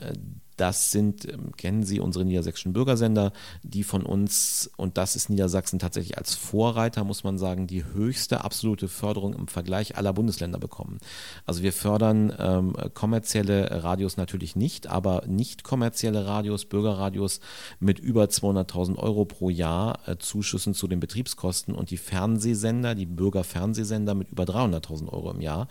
das 0.60 0.90
sind, 0.90 1.26
ähm, 1.26 1.52
kennen 1.56 1.82
Sie 1.84 2.00
unsere 2.00 2.24
niedersächsischen 2.24 2.72
Bürgersender, 2.72 3.32
die 3.62 3.82
von 3.82 4.04
uns, 4.04 4.70
und 4.76 4.98
das 4.98 5.16
ist 5.16 5.30
Niedersachsen 5.30 5.78
tatsächlich 5.78 6.18
als 6.18 6.34
Vorreiter, 6.34 7.02
muss 7.04 7.24
man 7.24 7.38
sagen, 7.38 7.66
die 7.66 7.84
höchste 7.84 8.44
absolute 8.44 8.88
Förderung 8.88 9.32
im 9.32 9.48
Vergleich 9.48 9.96
aller 9.96 10.12
Bundesländer 10.12 10.58
bekommen. 10.58 10.98
Also 11.46 11.62
wir 11.62 11.72
fördern 11.72 12.32
ähm, 12.38 12.76
kommerzielle 12.92 13.82
Radios 13.82 14.18
natürlich 14.18 14.54
nicht, 14.54 14.86
aber 14.86 15.24
nicht 15.26 15.64
kommerzielle 15.64 16.26
Radios, 16.26 16.66
Bürgerradios 16.66 17.40
mit 17.78 17.98
über 17.98 18.24
200.000 18.24 18.96
Euro 18.96 19.24
pro 19.24 19.48
Jahr 19.48 19.98
äh, 20.06 20.18
Zuschüssen 20.18 20.74
zu 20.74 20.88
den 20.88 21.00
Betriebskosten 21.00 21.74
und 21.74 21.90
die 21.90 21.96
Fernsehsender, 21.96 22.94
die 22.94 23.06
Bürgerfernsehsender 23.06 24.14
mit 24.14 24.30
über 24.30 24.44
300.000 24.44 25.08
Euro 25.08 25.30
im 25.30 25.40
Jahr. 25.40 25.68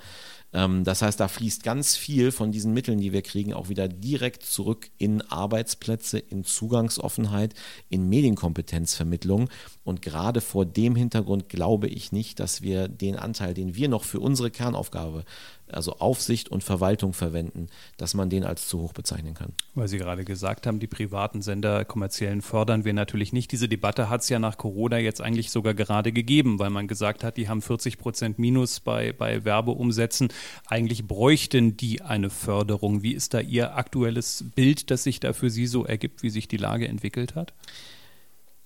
Ähm, 0.53 0.83
das 0.83 1.01
heißt, 1.01 1.19
da 1.19 1.27
fließt 1.27 1.63
ganz 1.63 1.95
viel 1.95 2.31
von 2.31 2.51
diesen 2.51 2.73
Mitteln, 2.73 2.99
die 2.99 3.13
wir 3.13 3.21
kriegen, 3.21 3.53
auch 3.53 3.69
wieder 3.69 3.87
direkt 3.87 4.43
zurück 4.43 4.89
in 4.97 5.21
Arbeitsplätze, 5.21 6.19
in 6.19 6.43
Zugangsoffenheit, 6.43 7.53
in 7.89 8.09
Medienkompetenzvermittlung. 8.09 9.49
Und 9.83 10.01
gerade 10.01 10.41
vor 10.41 10.65
dem 10.65 10.95
Hintergrund 10.95 11.49
glaube 11.49 11.87
ich 11.87 12.11
nicht, 12.11 12.39
dass 12.39 12.61
wir 12.61 12.87
den 12.87 13.15
Anteil, 13.15 13.53
den 13.53 13.75
wir 13.75 13.89
noch 13.89 14.03
für 14.03 14.19
unsere 14.19 14.51
Kernaufgabe 14.51 15.23
also 15.73 15.97
Aufsicht 15.99 16.49
und 16.49 16.63
Verwaltung 16.63 17.13
verwenden, 17.13 17.67
dass 17.97 18.13
man 18.13 18.29
den 18.29 18.43
als 18.43 18.67
zu 18.67 18.81
hoch 18.81 18.93
bezeichnen 18.93 19.33
kann. 19.33 19.53
Weil 19.75 19.87
Sie 19.87 19.97
gerade 19.97 20.25
gesagt 20.25 20.67
haben, 20.67 20.79
die 20.79 20.87
privaten 20.87 21.41
Sender 21.41 21.85
kommerziellen 21.85 22.41
fördern 22.41 22.85
wir 22.85 22.93
natürlich 22.93 23.33
nicht. 23.33 23.51
Diese 23.51 23.67
Debatte 23.67 24.09
hat 24.09 24.21
es 24.21 24.29
ja 24.29 24.39
nach 24.39 24.57
Corona 24.57 24.97
jetzt 24.97 25.21
eigentlich 25.21 25.51
sogar 25.51 25.73
gerade 25.73 26.11
gegeben, 26.11 26.59
weil 26.59 26.69
man 26.69 26.87
gesagt 26.87 27.23
hat, 27.23 27.37
die 27.37 27.49
haben 27.49 27.61
40 27.61 27.97
Prozent 27.97 28.39
Minus 28.39 28.79
bei, 28.79 29.13
bei 29.13 29.45
Werbeumsätzen. 29.45 30.29
Eigentlich 30.67 31.07
bräuchten 31.07 31.77
die 31.77 32.01
eine 32.01 32.29
Förderung. 32.29 33.03
Wie 33.03 33.13
ist 33.13 33.33
da 33.33 33.39
Ihr 33.39 33.75
aktuelles 33.75 34.45
Bild, 34.55 34.91
das 34.91 35.03
sich 35.03 35.19
da 35.19 35.33
für 35.33 35.49
Sie 35.49 35.67
so 35.67 35.85
ergibt, 35.85 36.23
wie 36.23 36.29
sich 36.29 36.47
die 36.47 36.57
Lage 36.57 36.87
entwickelt 36.87 37.35
hat? 37.35 37.53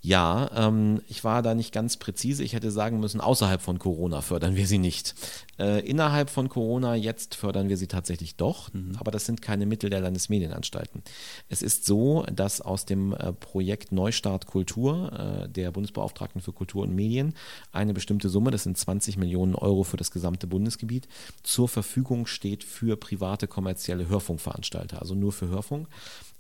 Ja, 0.06 0.50
ähm, 0.54 1.02
ich 1.08 1.24
war 1.24 1.42
da 1.42 1.56
nicht 1.56 1.72
ganz 1.72 1.96
präzise. 1.96 2.44
Ich 2.44 2.52
hätte 2.52 2.72
sagen 2.72 3.00
müssen, 3.00 3.22
außerhalb 3.22 3.62
von 3.62 3.80
Corona 3.80 4.20
fördern 4.22 4.58
wir 4.58 4.68
sie 4.68 4.78
nicht. 4.78 5.16
Äh, 5.58 5.80
innerhalb 5.88 6.30
von 6.30 6.50
Corona 6.50 6.96
jetzt 6.96 7.36
fördern 7.36 7.70
wir 7.70 7.78
sie 7.78 7.88
tatsächlich 7.88 8.36
doch, 8.36 8.74
mhm. 8.74 8.98
aber 9.00 9.12
das 9.12 9.26
sind 9.26 9.42
keine 9.42 9.66
Mittel 9.66 9.90
der 9.90 10.02
Landesmedienanstalten. 10.02 11.04
Es 11.48 11.62
ist 11.62 11.86
so, 11.86 12.26
dass 12.34 12.60
aus 12.60 12.84
dem 12.84 13.14
äh, 13.14 13.32
Projekt 13.32 13.94
Neustart 13.94 14.46
Kultur 14.46 15.46
äh, 15.46 15.48
der 15.48 15.72
Bundesbeauftragten 15.72 16.42
für 16.42 16.52
Kultur 16.52 16.84
und 16.84 16.94
Medien 16.94 17.34
eine 17.72 17.94
bestimmte 17.94 18.28
Summe, 18.28 18.52
das 18.52 18.64
sind 18.64 18.78
20 18.78 19.16
Millionen 19.16 19.56
Euro 19.56 19.84
für 19.84 19.96
das 19.96 20.12
gesamte 20.12 20.48
Bundesgebiet, 20.48 21.08
zur 21.44 21.70
Verfügung 21.70 22.26
steht 22.26 22.66
für 22.66 22.98
private 22.98 23.48
kommerzielle 23.48 24.10
Hörfunkveranstalter, 24.10 25.00
also 25.00 25.16
nur 25.16 25.32
für 25.32 25.48
Hörfunk. 25.48 25.88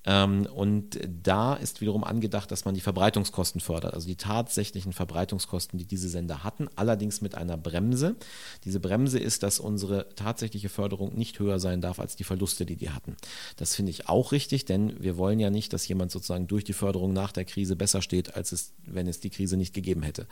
Ähm, 0.05 0.47
und 0.53 0.99
da 1.23 1.53
ist 1.55 1.81
wiederum 1.81 2.03
angedacht, 2.03 2.51
dass 2.51 2.65
man 2.65 2.73
die 2.73 2.81
Verbreitungskosten 2.81 3.61
fördert, 3.61 3.93
also 3.93 4.07
die 4.07 4.15
tatsächlichen 4.15 4.93
Verbreitungskosten, 4.93 5.79
die 5.79 5.85
diese 5.85 6.09
Sender 6.09 6.43
hatten, 6.43 6.67
allerdings 6.75 7.21
mit 7.21 7.35
einer 7.35 7.57
Bremse. 7.57 8.15
Diese 8.65 8.79
Bremse 8.79 9.19
ist, 9.19 9.43
dass 9.43 9.59
unsere 9.59 10.09
tatsächliche 10.15 10.69
Förderung 10.69 11.15
nicht 11.15 11.39
höher 11.39 11.59
sein 11.59 11.81
darf 11.81 11.99
als 11.99 12.15
die 12.15 12.23
Verluste, 12.23 12.65
die 12.65 12.75
die 12.75 12.89
hatten. 12.89 13.15
Das 13.57 13.75
finde 13.75 13.91
ich 13.91 14.09
auch 14.09 14.31
richtig, 14.31 14.65
denn 14.65 15.01
wir 15.01 15.17
wollen 15.17 15.39
ja 15.39 15.49
nicht, 15.49 15.73
dass 15.73 15.87
jemand 15.87 16.11
sozusagen 16.11 16.47
durch 16.47 16.63
die 16.63 16.73
Förderung 16.73 17.13
nach 17.13 17.31
der 17.31 17.45
Krise 17.45 17.75
besser 17.75 18.01
steht, 18.01 18.35
als 18.35 18.51
es, 18.51 18.73
wenn 18.85 19.07
es 19.07 19.19
die 19.19 19.29
Krise 19.29 19.57
nicht 19.57 19.73
gegeben 19.73 20.03
hätte. 20.03 20.27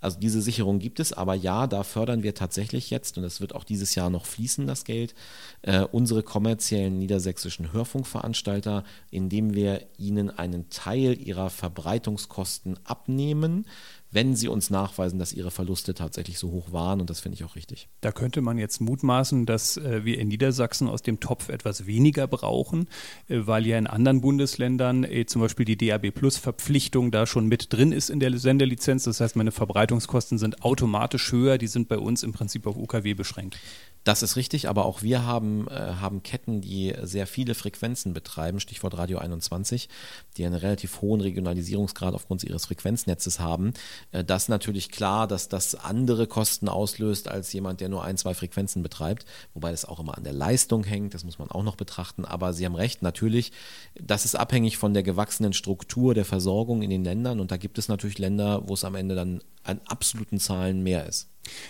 Also 0.00 0.18
diese 0.18 0.40
Sicherung 0.40 0.78
gibt 0.78 0.98
es, 0.98 1.12
aber 1.12 1.34
ja, 1.34 1.66
da 1.66 1.82
fördern 1.82 2.22
wir 2.22 2.34
tatsächlich 2.34 2.90
jetzt, 2.90 3.18
und 3.18 3.22
das 3.22 3.40
wird 3.40 3.54
auch 3.54 3.64
dieses 3.64 3.94
Jahr 3.94 4.08
noch 4.08 4.24
fließen, 4.24 4.66
das 4.66 4.84
Geld, 4.84 5.14
äh, 5.62 5.80
unsere 5.80 6.22
kommerziellen 6.22 6.98
niedersächsischen 6.98 7.72
Hörfunkveranstalter 7.72 8.84
indem 9.10 9.54
wir 9.54 9.86
ihnen 9.98 10.30
einen 10.30 10.70
Teil 10.70 11.18
ihrer 11.20 11.50
Verbreitungskosten 11.50 12.78
abnehmen, 12.84 13.66
wenn 14.12 14.34
sie 14.34 14.48
uns 14.48 14.70
nachweisen, 14.70 15.18
dass 15.18 15.32
ihre 15.32 15.50
Verluste 15.50 15.94
tatsächlich 15.94 16.38
so 16.38 16.50
hoch 16.50 16.72
waren. 16.72 17.00
Und 17.00 17.10
das 17.10 17.20
finde 17.20 17.36
ich 17.36 17.44
auch 17.44 17.54
richtig. 17.54 17.88
Da 18.00 18.12
könnte 18.12 18.40
man 18.40 18.58
jetzt 18.58 18.80
mutmaßen, 18.80 19.46
dass 19.46 19.76
äh, 19.76 20.04
wir 20.04 20.18
in 20.18 20.28
Niedersachsen 20.28 20.88
aus 20.88 21.02
dem 21.02 21.20
Topf 21.20 21.48
etwas 21.48 21.86
weniger 21.86 22.26
brauchen, 22.26 22.88
äh, 23.28 23.40
weil 23.42 23.66
ja 23.66 23.78
in 23.78 23.86
anderen 23.86 24.20
Bundesländern 24.20 25.04
äh, 25.04 25.26
zum 25.26 25.42
Beispiel 25.42 25.64
die 25.64 25.76
DAB 25.76 26.10
Plus 26.10 26.38
Verpflichtung 26.38 27.10
da 27.10 27.26
schon 27.26 27.46
mit 27.46 27.72
drin 27.72 27.92
ist 27.92 28.10
in 28.10 28.20
der 28.20 28.36
Senderlizenz. 28.36 29.04
Das 29.04 29.20
heißt, 29.20 29.36
meine 29.36 29.52
Verbreitungskosten 29.52 30.38
sind 30.38 30.64
automatisch 30.64 31.30
höher. 31.30 31.58
Die 31.58 31.68
sind 31.68 31.88
bei 31.88 31.98
uns 31.98 32.22
im 32.22 32.32
Prinzip 32.32 32.66
auf 32.66 32.76
UKW 32.76 33.14
beschränkt. 33.14 33.58
Das 34.04 34.22
ist 34.22 34.36
richtig, 34.36 34.68
aber 34.68 34.86
auch 34.86 35.02
wir 35.02 35.26
haben, 35.26 35.68
äh, 35.68 35.72
haben 36.00 36.22
Ketten, 36.22 36.62
die 36.62 36.94
sehr 37.02 37.26
viele 37.26 37.54
Frequenzen 37.54 38.14
betreiben, 38.14 38.58
Stichwort 38.58 38.96
Radio 38.96 39.18
21, 39.18 39.90
die 40.36 40.46
einen 40.46 40.54
relativ 40.54 41.02
hohen 41.02 41.20
Regionalisierungsgrad 41.20 42.14
aufgrund 42.14 42.42
ihres 42.42 42.64
Frequenznetzes 42.64 43.40
haben. 43.40 43.74
Äh, 44.12 44.24
das 44.24 44.44
ist 44.44 44.48
natürlich 44.48 44.90
klar, 44.90 45.28
dass 45.28 45.48
das 45.48 45.74
andere 45.74 46.26
Kosten 46.26 46.68
auslöst 46.68 47.28
als 47.28 47.52
jemand, 47.52 47.80
der 47.80 47.90
nur 47.90 48.02
ein, 48.02 48.16
zwei 48.16 48.32
Frequenzen 48.32 48.82
betreibt, 48.82 49.26
wobei 49.52 49.70
das 49.70 49.84
auch 49.84 50.00
immer 50.00 50.16
an 50.16 50.24
der 50.24 50.32
Leistung 50.32 50.84
hängt, 50.84 51.12
das 51.12 51.24
muss 51.24 51.38
man 51.38 51.50
auch 51.50 51.62
noch 51.62 51.76
betrachten. 51.76 52.24
Aber 52.24 52.54
Sie 52.54 52.64
haben 52.64 52.74
recht, 52.74 53.02
natürlich, 53.02 53.52
das 53.94 54.24
ist 54.24 54.34
abhängig 54.34 54.78
von 54.78 54.94
der 54.94 55.02
gewachsenen 55.02 55.52
Struktur 55.52 56.14
der 56.14 56.24
Versorgung 56.24 56.80
in 56.80 56.90
den 56.90 57.04
Ländern 57.04 57.38
und 57.38 57.50
da 57.50 57.58
gibt 57.58 57.78
es 57.78 57.88
natürlich 57.88 58.18
Länder, 58.18 58.66
wo 58.66 58.74
es 58.74 58.84
am 58.84 58.94
Ende 58.94 59.14
dann 59.14 59.42
an 59.62 59.80
absoluten 59.86 60.38
Zahlen 60.38 60.82
mehr 60.82 61.06
ist. 61.06 61.28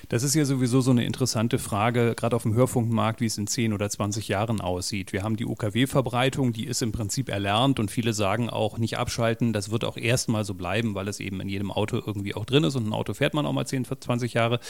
Das 0.09 0.23
ist 0.23 0.35
ja 0.35 0.45
sowieso 0.45 0.81
so 0.81 0.91
eine 0.91 1.05
interessante 1.05 1.59
Frage, 1.59 2.15
gerade 2.17 2.35
auf 2.37 2.43
dem 2.43 2.55
Hörfunkmarkt, 2.55 3.21
wie 3.21 3.27
es 3.27 3.39
in 3.39 3.47
10 3.47 3.73
oder 3.73 3.89
20 3.89 4.29
Jahren 4.29 4.61
aussieht. 4.61 5.13
Wir 5.13 5.23
haben 5.23 5.37
die 5.37 5.47
UKW-Verbreitung, 5.47 6.53
die 6.53 6.67
ist 6.67 6.83
im 6.83 6.93
Prinzip 6.93 7.29
erlernt 7.29 7.79
und 7.79 7.91
viele 7.91 8.13
sagen 8.13 8.51
auch 8.51 8.79
nicht 8.79 8.99
abschalten. 8.99 9.53
Das 9.53 9.71
wird 9.71 9.85
auch 9.85 9.97
erstmal 9.97 10.45
so 10.45 10.55
bleiben, 10.55 10.95
weil 10.95 11.09
es 11.09 11.21
eben 11.21 11.41
in 11.41 11.49
jedem 11.49 11.71
Auto 11.71 12.03
irgendwie 12.05 12.35
auch 12.35 12.45
drin 12.45 12.65
ist 12.65 12.77
und 12.77 12.89
ein 12.89 12.93
Auto 12.93 13.15
fährt 13.15 13.35
man 13.35 13.47
auch 13.47 13.53
mal 13.53 13.67
10, 13.67 13.85
20 13.85 14.35
Jahre. 14.35 14.61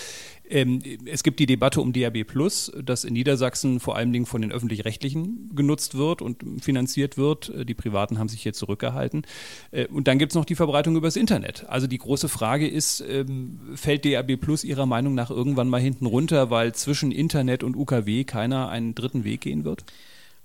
Ähm, 0.51 0.81
es 1.07 1.23
gibt 1.23 1.39
die 1.39 1.47
Debatte 1.47 1.81
um 1.81 1.93
DAB 1.93 2.25
Plus, 2.25 2.73
das 2.85 3.05
in 3.05 3.15
Niedersachsen 3.15 3.81
vor 3.81 3.97
allen 3.97 4.13
Dingen 4.13 4.27
von 4.27 4.43
den 4.43 4.53
Öffentlich-Rechtlichen 4.53 5.51
genutzt 5.55 5.97
wird 5.97 6.21
und 6.21 6.45
finanziert 6.61 7.17
wird. 7.17 7.53
Die 7.69 7.75
Privaten 7.75 8.19
haben 8.19 8.29
sich 8.29 8.43
hier 8.43 8.53
zurückgehalten. 8.53 9.23
Äh, 9.71 9.87
und 9.87 10.09
dann 10.09 10.19
gibt 10.19 10.33
es 10.33 10.37
noch 10.37 10.45
die 10.45 10.57
Verbreitung 10.57 10.97
übers 10.97 11.17
Internet. 11.17 11.65
Also 11.69 11.87
die 11.87 11.99
große 11.99 12.29
Frage 12.29 12.69
ist, 12.69 13.01
ähm, 13.09 13.61
fällt 13.77 14.05
DAB 14.05 14.37
Plus 14.37 14.65
Ihrer 14.65 14.87
Meinung 14.87 15.15
nach 15.15 15.31
irgendwann 15.31 15.69
mal 15.69 15.81
hinten 15.81 16.07
runter, 16.07 16.51
weil 16.51 16.75
zwischen 16.75 17.13
Internet 17.13 17.63
und 17.63 17.77
UKW 17.77 18.25
keiner 18.25 18.69
einen 18.69 18.95
dritten 18.95 19.25
Weg 19.25 19.43
gehen 19.43 19.65
wird? 19.65 19.85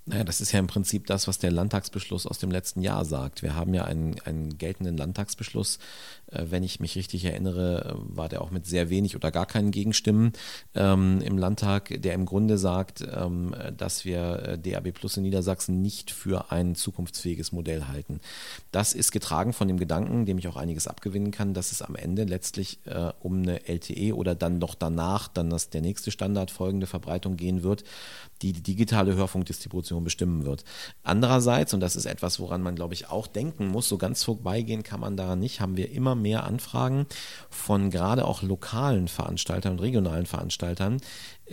Naja, 0.08 0.22
das 0.22 0.40
ist 0.40 0.52
ja 0.52 0.60
im 0.60 0.68
Prinzip 0.68 1.08
das, 1.08 1.26
was 1.26 1.38
der 1.38 1.50
Landtagsbeschluss 1.50 2.28
aus 2.28 2.38
dem 2.38 2.52
letzten 2.52 2.80
Jahr 2.80 3.04
sagt. 3.04 3.42
Wir 3.42 3.56
haben 3.56 3.74
ja 3.74 3.84
einen, 3.84 4.14
einen 4.24 4.56
geltenden 4.56 4.96
Landtagsbeschluss. 4.96 5.80
Äh, 6.30 6.44
wenn 6.48 6.62
ich 6.62 6.78
mich 6.78 6.94
richtig 6.94 7.24
erinnere, 7.24 7.96
war 7.98 8.28
der 8.28 8.42
auch 8.42 8.52
mit 8.52 8.66
sehr 8.66 8.88
wenig 8.88 9.16
oder 9.16 9.32
gar 9.32 9.46
keinen 9.46 9.72
Gegenstimmen 9.72 10.32
ähm, 10.76 11.20
im 11.22 11.36
Landtag, 11.38 12.00
der 12.02 12.14
im 12.14 12.24
Grunde 12.24 12.56
sagt, 12.56 13.00
ähm, 13.00 13.52
dass 13.76 14.04
wir 14.04 14.42
äh, 14.44 14.58
DAB 14.58 14.92
Plus 14.92 15.16
in 15.16 15.24
Niedersachsen 15.24 15.82
nicht 15.82 16.12
für 16.12 16.52
ein 16.52 16.76
zukunftsfähiges 16.76 17.50
Modell 17.50 17.88
halten. 17.88 18.20
Das 18.70 18.92
ist 18.92 19.10
getragen 19.10 19.52
von 19.52 19.66
dem 19.66 19.76
Gedanken, 19.76 20.24
dem 20.24 20.38
ich 20.38 20.46
auch 20.46 20.56
einiges 20.56 20.86
abgewinnen 20.86 21.32
kann, 21.32 21.52
dass 21.52 21.72
es 21.72 21.82
am 21.82 21.96
Ende 21.96 22.22
letztlich 22.22 22.78
äh, 22.84 23.12
um 23.18 23.42
eine 23.42 23.68
LTE 23.68 24.14
oder 24.14 24.36
dann 24.36 24.60
doch 24.60 24.76
danach 24.76 25.26
dann 25.26 25.50
das, 25.50 25.68
der 25.70 25.80
nächste 25.80 26.12
Standard 26.12 26.52
folgende 26.52 26.86
Verbreitung 26.86 27.36
gehen 27.36 27.64
wird, 27.64 27.82
die 28.42 28.52
die 28.52 28.62
digitale 28.62 29.14
Hörfunkdistribution 29.14 30.04
bestimmen 30.04 30.44
wird. 30.44 30.64
Andererseits, 31.02 31.74
und 31.74 31.80
das 31.80 31.96
ist 31.96 32.06
etwas, 32.06 32.38
woran 32.40 32.62
man, 32.62 32.76
glaube 32.76 32.94
ich, 32.94 33.08
auch 33.08 33.26
denken 33.26 33.68
muss, 33.68 33.88
so 33.88 33.98
ganz 33.98 34.22
vorbeigehen 34.24 34.82
kann 34.82 35.00
man 35.00 35.16
daran 35.16 35.38
nicht, 35.38 35.60
haben 35.60 35.76
wir 35.76 35.90
immer 35.90 36.14
mehr 36.14 36.44
Anfragen 36.44 37.06
von 37.50 37.90
gerade 37.90 38.24
auch 38.24 38.42
lokalen 38.42 39.08
Veranstaltern 39.08 39.72
und 39.72 39.80
regionalen 39.80 40.26
Veranstaltern, 40.26 40.98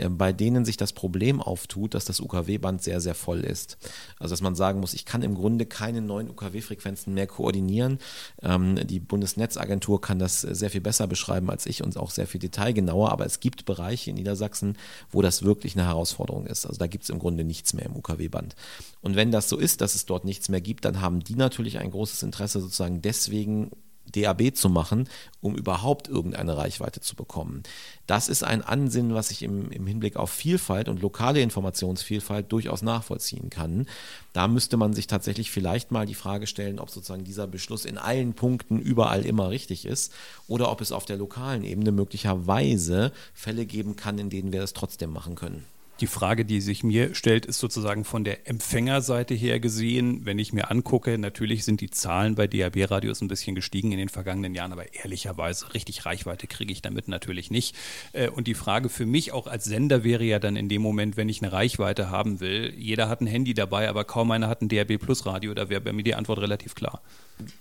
bei 0.09 0.33
denen 0.33 0.65
sich 0.65 0.77
das 0.77 0.93
Problem 0.93 1.41
auftut, 1.41 1.93
dass 1.93 2.05
das 2.05 2.19
UKW-Band 2.19 2.81
sehr, 2.81 2.99
sehr 2.99 3.15
voll 3.15 3.41
ist. 3.41 3.77
Also 4.19 4.33
dass 4.33 4.41
man 4.41 4.55
sagen 4.55 4.79
muss, 4.79 4.93
ich 4.93 5.05
kann 5.05 5.21
im 5.21 5.35
Grunde 5.35 5.65
keine 5.65 6.01
neuen 6.01 6.29
UKW-Frequenzen 6.29 7.13
mehr 7.13 7.27
koordinieren. 7.27 7.99
Ähm, 8.41 8.75
die 8.87 8.99
Bundesnetzagentur 8.99 10.01
kann 10.01 10.19
das 10.19 10.41
sehr 10.41 10.69
viel 10.69 10.81
besser 10.81 11.07
beschreiben 11.07 11.49
als 11.49 11.65
ich 11.65 11.83
und 11.83 11.95
auch 11.97 12.09
sehr 12.09 12.27
viel 12.27 12.39
detailgenauer, 12.39 13.11
aber 13.11 13.25
es 13.25 13.39
gibt 13.39 13.65
Bereiche 13.65 14.09
in 14.09 14.15
Niedersachsen, 14.15 14.77
wo 15.11 15.21
das 15.21 15.43
wirklich 15.43 15.75
eine 15.75 15.85
Herausforderung 15.85 16.47
ist. 16.47 16.65
Also 16.65 16.79
da 16.79 16.87
gibt 16.87 17.03
es 17.03 17.09
im 17.09 17.19
Grunde 17.19 17.43
nichts 17.43 17.73
mehr 17.73 17.85
im 17.85 17.95
UKW-Band. 17.95 18.55
Und 19.01 19.15
wenn 19.15 19.31
das 19.31 19.49
so 19.49 19.57
ist, 19.57 19.81
dass 19.81 19.95
es 19.95 20.05
dort 20.05 20.25
nichts 20.25 20.49
mehr 20.49 20.61
gibt, 20.61 20.85
dann 20.85 21.01
haben 21.01 21.19
die 21.19 21.35
natürlich 21.35 21.77
ein 21.77 21.91
großes 21.91 22.23
Interesse 22.23 22.61
sozusagen 22.61 23.01
deswegen 23.01 23.71
DAB 24.15 24.55
zu 24.55 24.69
machen, 24.69 25.09
um 25.41 25.55
überhaupt 25.55 26.07
irgendeine 26.07 26.57
Reichweite 26.57 27.01
zu 27.01 27.15
bekommen. 27.15 27.63
Das 28.07 28.29
ist 28.29 28.43
ein 28.43 28.61
Ansinnen, 28.61 29.13
was 29.13 29.31
ich 29.31 29.43
im, 29.43 29.71
im 29.71 29.87
Hinblick 29.87 30.15
auf 30.15 30.31
Vielfalt 30.31 30.89
und 30.89 31.01
lokale 31.01 31.41
Informationsvielfalt 31.41 32.51
durchaus 32.51 32.81
nachvollziehen 32.81 33.49
kann. 33.49 33.87
Da 34.33 34.47
müsste 34.47 34.77
man 34.77 34.93
sich 34.93 35.07
tatsächlich 35.07 35.51
vielleicht 35.51 35.91
mal 35.91 36.05
die 36.05 36.15
Frage 36.15 36.47
stellen, 36.47 36.79
ob 36.79 36.89
sozusagen 36.89 37.23
dieser 37.23 37.47
Beschluss 37.47 37.85
in 37.85 37.97
allen 37.97 38.33
Punkten 38.33 38.79
überall 38.79 39.25
immer 39.25 39.49
richtig 39.49 39.85
ist 39.85 40.13
oder 40.47 40.71
ob 40.71 40.81
es 40.81 40.91
auf 40.91 41.05
der 41.05 41.17
lokalen 41.17 41.63
Ebene 41.63 41.91
möglicherweise 41.91 43.11
Fälle 43.33 43.65
geben 43.65 43.95
kann, 43.95 44.17
in 44.19 44.29
denen 44.29 44.51
wir 44.51 44.61
das 44.61 44.73
trotzdem 44.73 45.11
machen 45.11 45.35
können. 45.35 45.65
Die 45.99 46.07
Frage, 46.07 46.43
die 46.43 46.59
sich 46.59 46.83
mir 46.83 47.13
stellt, 47.13 47.45
ist 47.45 47.59
sozusagen 47.59 48.03
von 48.03 48.23
der 48.23 48.49
Empfängerseite 48.49 49.35
her 49.35 49.59
gesehen. 49.59 50.25
Wenn 50.25 50.39
ich 50.39 50.51
mir 50.51 50.71
angucke, 50.71 51.19
natürlich 51.19 51.65
sind 51.65 51.81
die 51.81 51.91
Zahlen 51.91 52.33
bei 52.33 52.47
DAB-Radios 52.47 53.21
ein 53.21 53.27
bisschen 53.27 53.53
gestiegen 53.53 53.91
in 53.91 53.99
den 53.99 54.09
vergangenen 54.09 54.55
Jahren, 54.55 54.71
aber 54.71 54.91
ehrlicherweise 54.95 55.71
richtig 55.75 56.05
Reichweite 56.05 56.47
kriege 56.47 56.73
ich 56.73 56.81
damit 56.81 57.07
natürlich 57.07 57.51
nicht. 57.51 57.75
Äh, 58.11 58.29
und 58.29 58.47
die 58.47 58.55
Frage 58.55 58.89
für 58.89 59.05
mich 59.05 59.33
auch 59.33 59.45
als 59.45 59.65
Sender 59.65 60.03
wäre 60.03 60.23
ja 60.23 60.39
dann 60.39 60.55
in 60.55 60.67
dem 60.67 60.81
Moment, 60.81 61.15
wenn 61.15 61.29
ich 61.29 61.43
eine 61.43 61.51
Reichweite 61.51 62.09
haben 62.09 62.39
will, 62.39 62.73
jeder 62.75 63.07
hat 63.07 63.21
ein 63.21 63.27
Handy 63.27 63.53
dabei, 63.53 63.87
aber 63.87 64.03
kaum 64.03 64.31
einer 64.31 64.47
hat 64.47 64.63
ein 64.63 64.69
DAB 64.69 64.97
Plus 64.97 65.27
Radio, 65.27 65.53
da 65.53 65.69
wäre 65.69 65.81
bei 65.81 65.93
mir 65.93 66.03
die 66.03 66.15
Antwort 66.15 66.39
relativ 66.39 66.73
klar. 66.73 67.03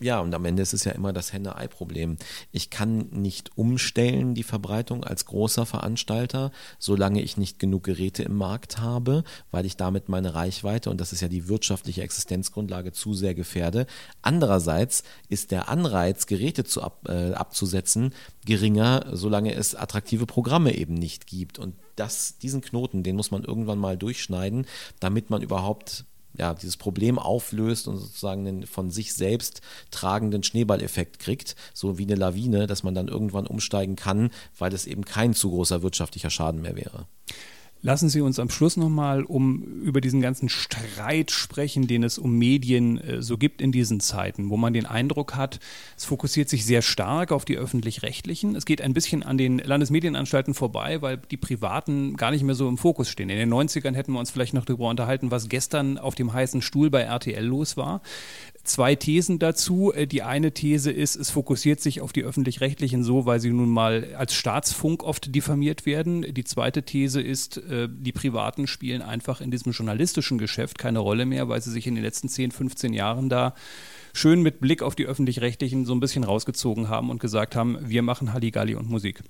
Ja, 0.01 0.21
und 0.21 0.35
am 0.35 0.45
Ende 0.45 0.63
ist 0.63 0.75
es 0.75 0.85
ja 0.85 0.93
immer 0.93 1.13
das 1.13 1.33
Henne-Ei-Problem. 1.33 2.17
Ich 2.51 2.71
kann 2.71 3.09
nicht 3.11 3.57
umstellen 3.57 4.35
die 4.35 4.43
Verbreitung 4.43 5.05
als 5.05 5.25
großer 5.27 5.67
Veranstalter, 5.67 6.53
solange 6.79 7.23
ich 7.23 7.37
nicht 7.37 7.59
genug 7.59 7.85
Geräte 7.85 8.22
im 8.23 8.37
Markt 8.37 8.79
habe, 8.79 9.25
weil 9.51 9.67
ich 9.67 9.77
damit 9.77 10.09
meine 10.09 10.35
Reichweite, 10.35 10.91
und 10.91 11.01
das 11.01 11.13
ist 11.13 11.21
ja 11.21 11.29
die 11.29 11.49
wirtschaftliche 11.49 12.03
Existenzgrundlage, 12.03 12.93
zu 12.93 13.15
sehr 13.15 13.35
gefährde. 13.35 13.87
Andererseits 14.23 15.03
ist 15.29 15.51
der 15.51 15.69
Anreiz, 15.69 16.27
Geräte 16.27 16.65
zu 16.65 16.83
ab, 16.83 17.09
äh, 17.09 17.33
abzusetzen, 17.33 18.15
geringer, 18.45 19.07
solange 19.13 19.55
es 19.55 19.75
attraktive 19.75 20.27
Programme 20.27 20.75
eben 20.75 20.95
nicht 20.95 21.27
gibt. 21.27 21.59
Und 21.59 21.75
das, 21.97 22.39
diesen 22.39 22.61
Knoten, 22.61 23.03
den 23.03 23.17
muss 23.17 23.31
man 23.31 23.45
irgendwann 23.45 23.79
mal 23.79 23.97
durchschneiden, 23.97 24.67
damit 25.01 25.31
man 25.31 25.43
überhaupt 25.43 26.05
ja, 26.37 26.55
dieses 26.55 26.77
Problem 26.77 27.19
auflöst 27.19 27.89
und 27.89 27.99
sozusagen 27.99 28.47
einen 28.47 28.67
von 28.67 28.91
sich 28.91 29.15
selbst 29.15 29.61
tragenden 29.91 30.43
Schneeballeffekt 30.43 31.19
kriegt, 31.19 31.57
so 31.75 31.99
wie 31.99 32.05
eine 32.05 32.15
Lawine, 32.15 32.67
dass 32.67 32.83
man 32.83 32.95
dann 32.95 33.09
irgendwann 33.09 33.47
umsteigen 33.47 33.97
kann, 33.97 34.31
weil 34.59 34.73
es 34.73 34.87
eben 34.87 35.05
kein 35.05 35.35
zu 35.35 35.51
großer 35.51 35.83
wirtschaftlicher 35.83 36.31
Schaden 36.31 36.63
mehr 36.63 36.77
wäre. 36.77 37.07
Lassen 37.85 38.09
Sie 38.09 38.21
uns 38.21 38.39
am 38.39 38.49
Schluss 38.49 38.77
nochmal 38.77 39.25
um 39.25 39.65
über 39.83 40.01
diesen 40.01 40.21
ganzen 40.21 40.49
Streit 40.49 41.33
sprechen, 41.33 41.89
den 41.89 42.05
es 42.05 42.17
um 42.17 42.39
Medien 42.39 42.99
äh, 42.99 43.23
so 43.23 43.37
gibt 43.37 43.61
in 43.61 43.73
diesen 43.73 43.99
Zeiten, 43.99 44.51
wo 44.51 44.57
man 44.57 44.73
den 44.73 44.87
Eindruck 44.87 45.35
hat, 45.35 45.59
es 45.97 46.05
fokussiert 46.05 46.49
sich 46.49 46.65
sehr 46.65 46.81
stark 46.81 47.33
auf 47.33 47.45
die 47.45 47.57
öffentlich-rechtlichen. 47.57 48.55
Es 48.55 48.67
geht 48.67 48.81
ein 48.81 48.95
bisschen 48.95 49.25
an 49.25 49.37
den 49.37 49.59
Landesmedienanstalten 49.59 50.55
vorbei, 50.55 51.03
weil 51.03 51.17
die 51.17 51.37
privaten 51.37 52.17
gar 52.17 52.31
nicht 52.31 52.45
mehr 52.45 52.55
so 52.55 52.69
im 52.69 52.79
Fokus 52.79 53.09
stehen. 53.09 53.31
In 53.31 53.39
den 53.39 53.53
90ern 53.53 53.95
hätten 53.95 54.13
wir 54.13 54.21
uns 54.21 54.31
vielleicht 54.31 54.55
noch 54.55 54.65
darüber 54.65 54.89
unterhalten, 54.89 55.33
was 55.33 55.49
gestern 55.49 55.99
auf 55.99 56.15
dem 56.15 56.33
heißen 56.33 56.63
Stuhl 56.63 56.89
bei 56.89 57.01
RTL 57.01 57.45
los 57.45 57.77
war 57.77 58.01
zwei 58.65 58.95
Thesen 58.95 59.39
dazu. 59.39 59.93
Äh, 59.93 60.07
die 60.07 60.23
eine 60.23 60.53
These 60.53 60.91
ist, 60.91 61.17
es 61.17 61.31
fokussiert 61.31 61.81
sich 61.81 62.01
auf 62.01 62.13
die 62.13 62.23
öffentlich-rechtlichen 62.23 63.05
so, 63.05 63.27
weil 63.27 63.41
sie 63.41 63.51
nun 63.51 63.71
mal 63.71 64.15
als 64.17 64.35
Staatsfunk 64.35 65.03
oft 65.03 65.35
diffamiert 65.35 65.87
werden. 65.87 66.23
Die 66.35 66.45
zweite 66.45 66.83
These 66.83 67.21
ist, 67.21 67.59
äh, 67.59 67.89
die 67.91 68.13
Privaten 68.13 68.67
spielen 68.67 69.03
einfach 69.03 69.41
in 69.41 69.51
diesem 69.51 69.73
journalistischen 69.73 70.39
Geschäft 70.39 70.79
keine 70.79 71.01
Rolle 71.01 71.27
mehr, 71.27 71.49
weil 71.49 71.61
sie 71.61 71.71
sich 71.71 71.87
in 71.87 71.95
den 71.95 72.05
letzten 72.05 72.29
10, 72.29 72.51
15 72.51 72.93
Jahren 72.93 73.29
da 73.29 73.55
schön 74.13 74.43
mit 74.43 74.61
Blick 74.61 74.83
auf 74.83 74.95
die 74.95 75.07
öffentlich-rechtlichen 75.07 75.85
so 75.85 75.95
ein 75.95 76.01
bisschen 76.01 76.25
rausgezogen 76.25 76.89
haben 76.89 77.11
und 77.11 77.21
gesagt 77.21 77.57
haben, 77.57 77.79
wir 77.81 78.03
machen 78.03 78.33
Halligalli 78.33 78.75
und 78.75 78.89
Musik. 78.89 79.23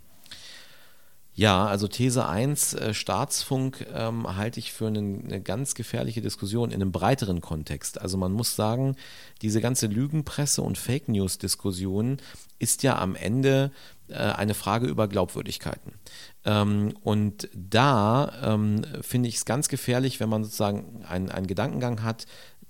Ja, 1.35 1.65
also 1.65 1.89
These 1.89 2.29
1, 2.29 2.75
äh, 2.75 2.93
Staatsfunk 2.93 3.87
ähm, 3.95 4.37
halte 4.37 4.61
ich 4.61 4.73
für 4.73 4.89
eine, 4.89 4.99
eine, 4.99 5.41
ganz 5.41 5.75
gefährliche 5.75 6.21
Diskussion 6.21 6.71
in 6.71 6.83
einem 6.83 6.93
breiteren 6.93 7.41
Kontext. 7.41 7.99
Also 7.99 8.19
man 8.19 8.33
muss 8.33 8.55
sagen, 8.55 8.97
diese 9.41 9.63
ganze 9.63 9.87
Lügenpresse 9.87 10.61
und 10.61 10.77
Fake 10.77 11.09
News-Diskussion 11.09 12.19
ist 12.59 12.83
ja 12.83 12.99
am 12.99 13.15
Ende 13.15 13.71
äh, 14.09 14.17
eine 14.17 14.53
Frage 14.53 14.87
über 14.87 15.09
Glaubwürdigkeiten. 15.09 15.95
Ähm, 16.45 16.93
und 17.03 17.49
da 17.55 18.33
ähm, 18.45 18.85
finde 19.01 19.31
ich 19.31 19.37
es 19.37 19.47
ganz 19.47 19.69
gefährlich, 19.69 20.21
wenn 20.21 20.29
man 20.29 20.45
sozusagen 20.45 21.03
einen, 21.07 21.31
einen 21.31 21.47
Gedankengang 21.47 22.03
hat, 22.03 22.27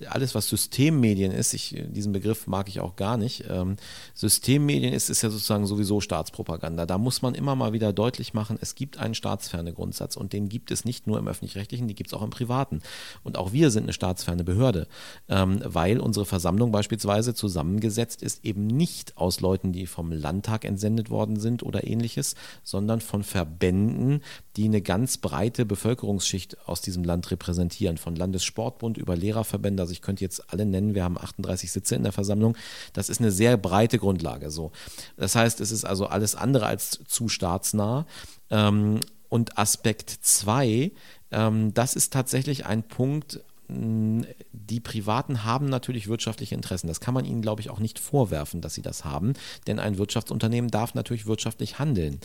alles, 0.08 0.34
was 0.34 0.48
Systemmedien 0.48 1.32
ist, 1.32 1.54
ich, 1.54 1.76
diesen 1.88 2.12
Begriff 2.12 2.46
mag 2.46 2.68
ich 2.68 2.80
auch 2.80 2.96
gar 2.96 3.16
nicht. 3.16 3.44
Ähm, 3.48 3.76
Systemmedien 4.14 4.92
ist, 4.92 5.10
ist 5.10 5.22
ja 5.22 5.30
sozusagen 5.30 5.66
sowieso 5.66 6.00
Staatspropaganda. 6.00 6.86
Da 6.86 6.98
muss 6.98 7.22
man 7.22 7.34
immer 7.34 7.54
mal 7.54 7.72
wieder 7.72 7.92
deutlich 7.92 8.34
machen, 8.34 8.58
es 8.60 8.74
gibt 8.74 8.98
einen 8.98 9.14
staatsferne 9.14 9.72
Grundsatz 9.72 10.16
und 10.16 10.32
den 10.32 10.48
gibt 10.48 10.70
es 10.70 10.84
nicht 10.84 11.06
nur 11.06 11.18
im 11.18 11.28
öffentlich-rechtlichen, 11.28 11.88
die 11.88 11.94
gibt 11.94 12.08
es 12.08 12.14
auch 12.14 12.22
im 12.22 12.30
privaten. 12.30 12.80
Und 13.22 13.36
auch 13.36 13.52
wir 13.52 13.70
sind 13.70 13.84
eine 13.84 13.92
staatsferne 13.92 14.44
Behörde, 14.44 14.86
ähm, 15.28 15.60
weil 15.64 16.00
unsere 16.00 16.26
Versammlung 16.26 16.72
beispielsweise 16.72 17.34
zusammengesetzt 17.34 18.22
ist, 18.22 18.44
eben 18.44 18.66
nicht 18.66 19.16
aus 19.16 19.40
Leuten, 19.40 19.72
die 19.72 19.86
vom 19.86 20.10
Landtag 20.12 20.64
entsendet 20.64 21.10
worden 21.10 21.38
sind 21.38 21.62
oder 21.62 21.86
ähnliches, 21.86 22.34
sondern 22.62 23.00
von 23.00 23.22
Verbänden, 23.22 24.22
die 24.56 24.64
eine 24.64 24.82
ganz 24.82 25.18
breite 25.18 25.64
Bevölkerungsschicht 25.64 26.56
aus 26.66 26.80
diesem 26.80 27.04
Land 27.04 27.30
repräsentieren, 27.30 27.98
von 27.98 28.16
Landessportbund 28.16 28.98
über 28.98 29.16
Lehrerverbände, 29.16 29.81
also 29.82 29.92
ich 29.92 30.02
könnte 30.02 30.24
jetzt 30.24 30.52
alle 30.52 30.64
nennen, 30.64 30.94
wir 30.94 31.04
haben 31.04 31.18
38 31.18 31.70
Sitze 31.70 31.94
in 31.94 32.02
der 32.02 32.12
Versammlung, 32.12 32.56
das 32.92 33.08
ist 33.08 33.20
eine 33.20 33.30
sehr 33.30 33.56
breite 33.56 33.98
Grundlage 33.98 34.50
so. 34.50 34.72
Das 35.16 35.34
heißt, 35.34 35.60
es 35.60 35.70
ist 35.70 35.84
also 35.84 36.06
alles 36.06 36.34
andere 36.34 36.66
als 36.66 37.00
zu 37.06 37.28
staatsnah. 37.28 38.06
Ähm, 38.50 39.00
und 39.28 39.58
Aspekt 39.58 40.10
2, 40.10 40.92
ähm, 41.30 41.74
das 41.74 41.94
ist 41.94 42.12
tatsächlich 42.12 42.66
ein 42.66 42.82
Punkt, 42.82 43.40
die 43.68 44.80
Privaten 44.80 45.44
haben 45.44 45.66
natürlich 45.66 46.08
wirtschaftliche 46.08 46.54
Interessen. 46.54 46.88
Das 46.88 47.00
kann 47.00 47.14
man 47.14 47.24
ihnen, 47.24 47.42
glaube 47.42 47.60
ich, 47.60 47.70
auch 47.70 47.78
nicht 47.78 47.98
vorwerfen, 47.98 48.60
dass 48.60 48.74
sie 48.74 48.82
das 48.82 49.04
haben, 49.04 49.34
denn 49.66 49.78
ein 49.78 49.98
Wirtschaftsunternehmen 49.98 50.70
darf 50.70 50.94
natürlich 50.94 51.26
wirtschaftlich 51.26 51.78
handeln. 51.78 52.20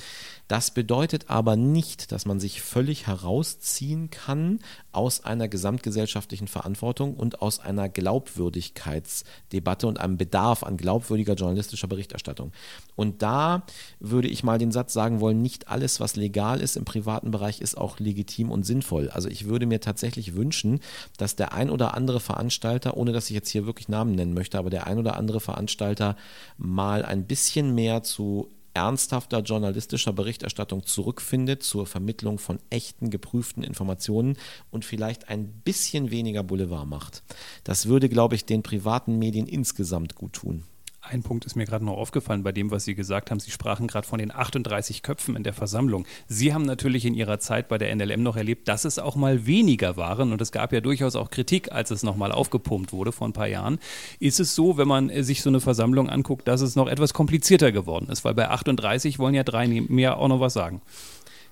Das 0.48 0.72
bedeutet 0.72 1.30
aber 1.30 1.56
nicht, 1.56 2.12
dass 2.12 2.26
man 2.26 2.40
sich 2.40 2.62
völlig 2.62 3.08
herausziehen 3.08 4.10
kann 4.10 4.60
aus 4.98 5.24
einer 5.24 5.48
gesamtgesellschaftlichen 5.48 6.48
Verantwortung 6.48 7.14
und 7.14 7.40
aus 7.44 7.60
einer 7.60 7.88
Glaubwürdigkeitsdebatte 7.88 9.86
und 9.86 10.00
einem 10.00 10.18
Bedarf 10.18 10.64
an 10.64 10.76
glaubwürdiger 10.76 11.36
journalistischer 11.36 11.88
Berichterstattung. 11.88 12.52
Und 12.96 13.22
da 13.22 13.62
würde 14.00 14.28
ich 14.28 14.44
mal 14.44 14.58
den 14.58 14.72
Satz 14.72 14.94
sagen 14.94 15.20
wollen, 15.20 15.40
nicht 15.40 15.68
alles, 15.68 16.00
was 16.00 16.16
legal 16.16 16.62
ist 16.62 16.78
im 16.78 16.84
privaten 16.84 17.30
Bereich, 17.30 17.62
ist 17.62 17.78
auch 17.78 18.00
legitim 18.00 18.50
und 18.50 18.66
sinnvoll. 18.66 19.12
Also 19.12 19.30
ich 19.30 19.46
würde 19.46 19.68
mir 19.68 19.82
tatsächlich 19.82 20.36
wünschen, 20.36 20.80
dass 21.18 21.36
der 21.36 21.54
ein 21.54 21.70
oder 21.70 21.94
andere 21.94 22.20
Veranstalter, 22.20 22.98
ohne 22.98 23.12
dass 23.12 23.30
ich 23.30 23.36
jetzt 23.36 23.50
hier 23.50 23.68
wirklich 23.68 23.90
Namen 23.90 24.16
nennen 24.16 24.34
möchte, 24.34 24.58
aber 24.58 24.72
der 24.72 24.88
ein 24.88 24.98
oder 24.98 25.16
andere 25.16 25.40
Veranstalter 25.40 26.16
mal 26.58 27.06
ein 27.06 27.28
bisschen 27.28 27.76
mehr 27.76 28.02
zu 28.02 28.50
ernsthafter 28.78 29.40
journalistischer 29.40 30.14
Berichterstattung 30.14 30.86
zurückfindet, 30.86 31.64
zur 31.64 31.86
Vermittlung 31.86 32.38
von 32.38 32.60
echten, 32.70 33.10
geprüften 33.10 33.64
Informationen 33.64 34.38
und 34.72 34.86
vielleicht 34.86 35.30
ein 35.30 35.48
bisschen 35.48 36.12
weniger 36.12 36.44
Boulevard 36.44 36.88
macht. 36.88 37.24
Das 37.64 37.88
würde, 37.88 38.08
glaube 38.08 38.36
ich, 38.36 38.46
den 38.46 38.64
privaten 38.64 39.18
Medien 39.18 39.48
insgesamt 39.48 40.16
gut 40.16 40.34
tun. 40.34 40.64
Ein 41.10 41.24
Punkt 41.24 41.46
ist 41.46 41.56
mir 41.56 41.66
gerade 41.66 41.86
noch 41.86 41.96
aufgefallen 41.96 42.44
bei 42.44 42.52
dem, 42.52 42.70
was 42.70 42.84
Sie 42.84 42.94
gesagt 42.94 43.32
haben. 43.32 43.40
Sie 43.40 43.52
sprachen 43.52 43.88
gerade 43.88 44.06
von 44.06 44.20
den 44.20 44.34
38 44.34 45.04
Köpfen 45.04 45.36
in 45.38 45.44
der 45.44 45.54
Versammlung. 45.54 46.06
Sie 46.28 46.54
haben 46.54 46.66
natürlich 46.66 47.06
in 47.06 47.14
Ihrer 47.14 47.40
Zeit 47.40 47.70
bei 47.70 47.78
der 47.78 47.96
NLM 47.96 48.24
noch 48.24 48.36
erlebt, 48.36 48.68
dass 48.68 48.84
es 48.84 49.00
auch 49.00 49.16
mal 49.16 49.46
weniger 49.46 49.96
waren. 49.96 50.34
Und 50.34 50.42
es 50.42 50.52
gab 50.52 50.74
ja 50.74 50.82
durchaus 50.82 51.16
auch 51.16 51.30
Kritik, 51.30 51.72
als 51.72 51.92
es 51.92 52.04
nochmal 52.04 52.32
aufgepumpt 52.32 52.92
wurde 52.92 53.14
vor 53.14 53.28
ein 53.28 53.34
paar 53.34 53.48
Jahren. 53.48 53.80
Ist 54.20 54.40
es 54.42 54.54
so, 54.54 54.78
wenn 54.78 54.88
man 54.88 55.24
sich 55.24 55.42
so 55.42 55.50
eine 55.50 55.62
Versammlung 55.62 56.10
anguckt, 56.10 56.48
dass 56.48 56.62
es 56.62 56.76
noch 56.76 56.88
etwas 56.88 57.14
komplizierter 57.14 57.72
geworden 57.72 58.10
ist? 58.10 58.26
Weil 58.26 58.34
bei 58.34 58.50
38 58.50 59.18
wollen 59.18 59.34
ja 59.34 59.44
drei 59.44 59.68
mehr 59.68 60.18
auch 60.18 60.28
noch 60.28 60.42
was 60.42 60.54
sagen. 60.54 60.82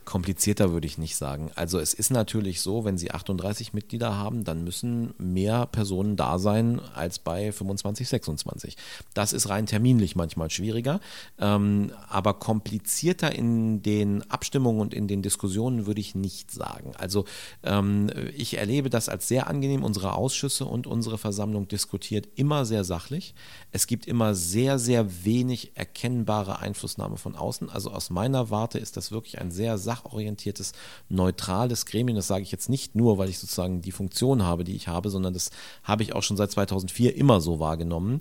Komplizierter 0.06 0.72
würde 0.72 0.86
ich 0.86 1.00
nicht 1.00 1.16
sagen. 1.16 1.52
Also 1.56 1.80
es 1.80 1.96
ist 1.96 2.12
natürlich 2.12 2.62
so, 2.62 2.86
wenn 2.86 2.98
Sie 2.98 3.12
38 3.12 3.74
Mitglieder 3.74 4.16
haben, 4.16 4.44
dann 4.44 4.64
müssen 4.64 5.16
mehr 5.18 5.66
Personen 5.66 6.16
da 6.16 6.38
sein 6.38 6.80
als 6.94 7.18
bei 7.18 7.52
25, 7.52 8.08
26. 8.08 8.78
Das 9.16 9.34
ist 9.34 9.50
rein 9.50 9.66
terminlich 9.66 10.16
manchmal 10.16 10.52
schwieriger, 10.52 11.00
ähm, 11.40 11.92
aber 12.08 12.36
komplizierter 12.36 13.34
in 13.34 13.82
den 13.82 14.30
Abstimmungen 14.30 14.80
und 14.80 14.94
in 14.94 15.08
den 15.08 15.24
Diskussionen 15.24 15.88
würde 15.88 16.02
ich 16.02 16.14
nicht 16.14 16.52
sagen. 16.52 16.94
Also 16.98 17.26
ähm, 17.64 18.12
ich 18.38 18.58
erlebe 18.58 18.92
das 18.92 19.10
als 19.10 19.28
sehr 19.28 19.48
angenehm. 19.48 19.84
Unsere 19.84 20.14
Ausschüsse 20.14 20.66
und 20.66 20.86
unsere 20.86 21.18
Versammlung 21.18 21.68
diskutiert 21.68 22.28
immer 22.36 22.66
sehr 22.66 22.84
sachlich. 22.84 23.34
Es 23.72 23.88
gibt 23.88 24.06
immer 24.06 24.36
sehr, 24.36 24.78
sehr 24.78 25.26
wenig 25.26 25.72
erkennbare 25.76 26.60
Einflussnahme 26.60 27.18
von 27.18 27.36
außen. 27.36 27.72
Also 27.72 27.90
aus 27.90 28.12
meiner 28.12 28.52
Warte 28.52 28.78
ist 28.78 28.98
das 28.98 29.12
wirklich 29.12 29.42
ein 29.42 29.50
sehr 29.50 29.80
sachliches 29.80 29.95
sachorientiertes, 29.96 30.74
neutrales 31.10 31.86
Gremium. 31.86 32.16
Das 32.16 32.28
sage 32.28 32.44
ich 32.44 32.52
jetzt 32.52 32.70
nicht 32.70 32.96
nur, 32.96 33.18
weil 33.18 33.30
ich 33.30 33.40
sozusagen 33.40 33.82
die 33.82 33.92
Funktion 33.92 34.44
habe, 34.44 34.64
die 34.64 34.76
ich 34.76 34.88
habe, 34.88 35.10
sondern 35.10 35.34
das 35.34 35.52
habe 35.84 36.04
ich 36.04 36.14
auch 36.14 36.24
schon 36.24 36.38
seit 36.38 36.52
2004 36.52 37.16
immer 37.16 37.42
so 37.42 37.60
wahrgenommen. 37.60 38.20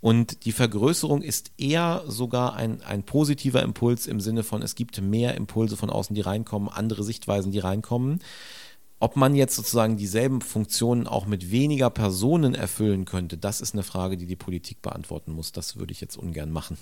Und 0.00 0.46
die 0.46 0.52
Vergrößerung 0.52 1.20
ist 1.20 1.52
eher 1.58 2.04
sogar 2.06 2.54
ein, 2.54 2.82
ein 2.82 3.02
positiver 3.02 3.62
Impuls 3.62 4.06
im 4.06 4.20
Sinne 4.20 4.42
von, 4.42 4.62
es 4.62 4.74
gibt 4.74 5.00
mehr 5.00 5.34
Impulse 5.34 5.76
von 5.76 5.90
außen, 5.90 6.14
die 6.14 6.22
reinkommen, 6.22 6.70
andere 6.70 7.04
Sichtweisen, 7.04 7.52
die 7.52 7.58
reinkommen. 7.58 8.20
Ob 9.02 9.16
man 9.16 9.34
jetzt 9.34 9.56
sozusagen 9.56 9.96
dieselben 9.96 10.42
Funktionen 10.42 11.06
auch 11.06 11.24
mit 11.26 11.50
weniger 11.50 11.88
Personen 11.88 12.54
erfüllen 12.54 13.06
könnte, 13.06 13.38
das 13.38 13.62
ist 13.62 13.72
eine 13.74 13.82
Frage, 13.82 14.18
die 14.18 14.26
die 14.26 14.36
Politik 14.36 14.82
beantworten 14.82 15.32
muss. 15.32 15.52
Das 15.52 15.76
würde 15.76 15.92
ich 15.92 16.02
jetzt 16.02 16.18
ungern 16.18 16.50
machen. 16.50 16.76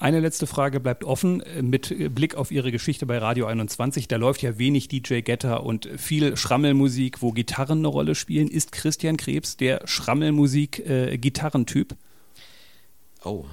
Eine 0.00 0.18
letzte 0.20 0.46
Frage 0.46 0.80
bleibt 0.80 1.04
offen 1.04 1.42
äh, 1.42 1.60
mit 1.60 1.94
Blick 2.14 2.34
auf 2.34 2.50
Ihre 2.50 2.72
Geschichte 2.72 3.04
bei 3.04 3.18
Radio 3.18 3.44
21. 3.44 4.08
Da 4.08 4.16
läuft 4.16 4.40
ja 4.40 4.58
wenig 4.58 4.88
DJ 4.88 5.20
Getter 5.20 5.62
und 5.62 5.90
viel 5.98 6.38
Schrammelmusik, 6.38 7.20
wo 7.20 7.32
Gitarren 7.32 7.80
eine 7.80 7.88
Rolle 7.88 8.14
spielen. 8.14 8.48
Ist 8.48 8.72
Christian 8.72 9.18
Krebs 9.18 9.58
der 9.58 9.82
Schrammelmusik-Gitarrentyp? 9.84 11.96
Oh, 13.22 13.44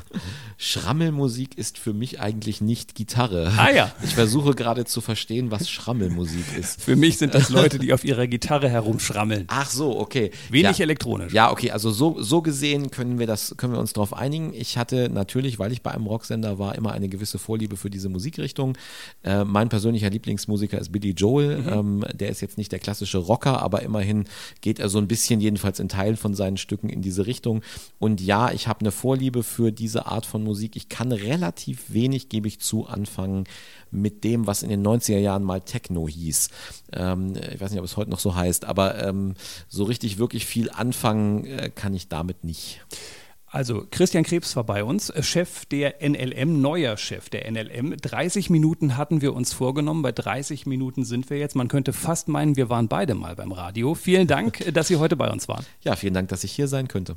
Schrammelmusik 0.58 1.56
ist 1.56 1.78
für 1.78 1.94
mich 1.94 2.20
eigentlich 2.20 2.60
nicht 2.60 2.94
Gitarre. 2.94 3.50
Ah 3.56 3.70
ja. 3.70 3.92
Ich 4.04 4.14
versuche 4.14 4.54
gerade 4.54 4.84
zu 4.84 5.00
verstehen, 5.00 5.50
was 5.50 5.70
Schrammelmusik 5.70 6.44
ist. 6.58 6.82
Für 6.82 6.96
mich 6.96 7.16
sind 7.16 7.34
das 7.34 7.48
Leute, 7.48 7.78
die 7.78 7.94
auf 7.94 8.04
ihrer 8.04 8.26
Gitarre 8.26 8.68
herumschrammeln. 8.68 9.44
Ach 9.48 9.70
so, 9.70 9.98
okay. 9.98 10.32
Wenig 10.50 10.76
ja. 10.76 10.82
elektronisch. 10.84 11.32
Ja, 11.32 11.50
okay, 11.50 11.70
also 11.70 11.90
so, 11.90 12.20
so 12.20 12.42
gesehen 12.42 12.90
können 12.90 13.18
wir 13.18 13.26
das, 13.26 13.54
können 13.56 13.72
wir 13.72 13.80
uns 13.80 13.94
darauf 13.94 14.12
einigen. 14.12 14.52
Ich 14.52 14.76
hatte 14.76 15.08
natürlich, 15.08 15.58
weil 15.58 15.72
ich 15.72 15.80
bei 15.80 15.92
einem 15.92 16.06
Rocksender 16.06 16.58
war, 16.58 16.74
immer 16.74 16.92
eine 16.92 17.08
gewisse 17.08 17.38
Vorliebe 17.38 17.78
für 17.78 17.88
diese 17.88 18.10
Musikrichtung. 18.10 18.76
Äh, 19.24 19.44
mein 19.44 19.70
persönlicher 19.70 20.10
Lieblingsmusiker 20.10 20.78
ist 20.78 20.92
Billy 20.92 21.12
Joel. 21.12 21.62
Mhm. 21.62 21.68
Ähm, 21.68 22.04
der 22.12 22.28
ist 22.28 22.42
jetzt 22.42 22.58
nicht 22.58 22.70
der 22.70 22.80
klassische 22.80 23.18
Rocker, 23.18 23.62
aber 23.62 23.80
immerhin 23.80 24.24
geht 24.60 24.78
er 24.78 24.90
so 24.90 24.98
ein 24.98 25.08
bisschen, 25.08 25.40
jedenfalls 25.40 25.80
in 25.80 25.88
Teilen 25.88 26.18
von 26.18 26.34
seinen 26.34 26.58
Stücken 26.58 26.90
in 26.90 27.00
diese 27.00 27.26
Richtung. 27.26 27.62
Und 27.98 28.20
ja, 28.20 28.52
ich 28.52 28.68
habe 28.68 28.80
eine 28.80 28.90
Vorliebe 28.90 29.05
Vorliebe 29.06 29.44
für 29.44 29.70
diese 29.70 30.06
Art 30.06 30.26
von 30.26 30.42
Musik. 30.42 30.74
Ich 30.74 30.88
kann 30.88 31.12
relativ 31.12 31.92
wenig, 31.92 32.28
gebe 32.28 32.48
ich 32.48 32.58
zu, 32.58 32.88
anfangen 32.88 33.44
mit 33.92 34.24
dem, 34.24 34.48
was 34.48 34.64
in 34.64 34.68
den 34.68 34.84
90er 34.84 35.18
Jahren 35.18 35.44
mal 35.44 35.60
Techno 35.60 36.08
hieß. 36.08 36.50
Ähm, 36.92 37.34
ich 37.54 37.60
weiß 37.60 37.70
nicht, 37.70 37.78
ob 37.78 37.84
es 37.84 37.96
heute 37.96 38.10
noch 38.10 38.18
so 38.18 38.34
heißt, 38.34 38.64
aber 38.64 39.00
ähm, 39.06 39.34
so 39.68 39.84
richtig 39.84 40.18
wirklich 40.18 40.44
viel 40.44 40.70
anfangen 40.70 41.44
äh, 41.44 41.70
kann 41.72 41.94
ich 41.94 42.08
damit 42.08 42.42
nicht. 42.42 42.80
Also 43.46 43.86
Christian 43.88 44.24
Krebs 44.24 44.56
war 44.56 44.64
bei 44.64 44.82
uns, 44.82 45.10
äh, 45.10 45.22
Chef 45.22 45.66
der 45.66 45.98
NLM, 46.00 46.60
neuer 46.60 46.96
Chef 46.96 47.28
der 47.28 47.48
NLM. 47.48 47.96
30 47.96 48.50
Minuten 48.50 48.96
hatten 48.96 49.22
wir 49.22 49.34
uns 49.34 49.52
vorgenommen, 49.52 50.02
bei 50.02 50.10
30 50.10 50.66
Minuten 50.66 51.04
sind 51.04 51.30
wir 51.30 51.38
jetzt. 51.38 51.54
Man 51.54 51.68
könnte 51.68 51.92
fast 51.92 52.26
meinen, 52.26 52.56
wir 52.56 52.70
waren 52.70 52.88
beide 52.88 53.14
mal 53.14 53.36
beim 53.36 53.52
Radio. 53.52 53.94
Vielen 53.94 54.26
Dank, 54.26 54.64
dass 54.74 54.88
Sie 54.88 54.96
heute 54.96 55.14
bei 55.14 55.30
uns 55.30 55.46
waren. 55.46 55.64
Ja, 55.82 55.94
vielen 55.94 56.14
Dank, 56.14 56.28
dass 56.30 56.42
ich 56.42 56.50
hier 56.50 56.66
sein 56.66 56.88
könnte. 56.88 57.16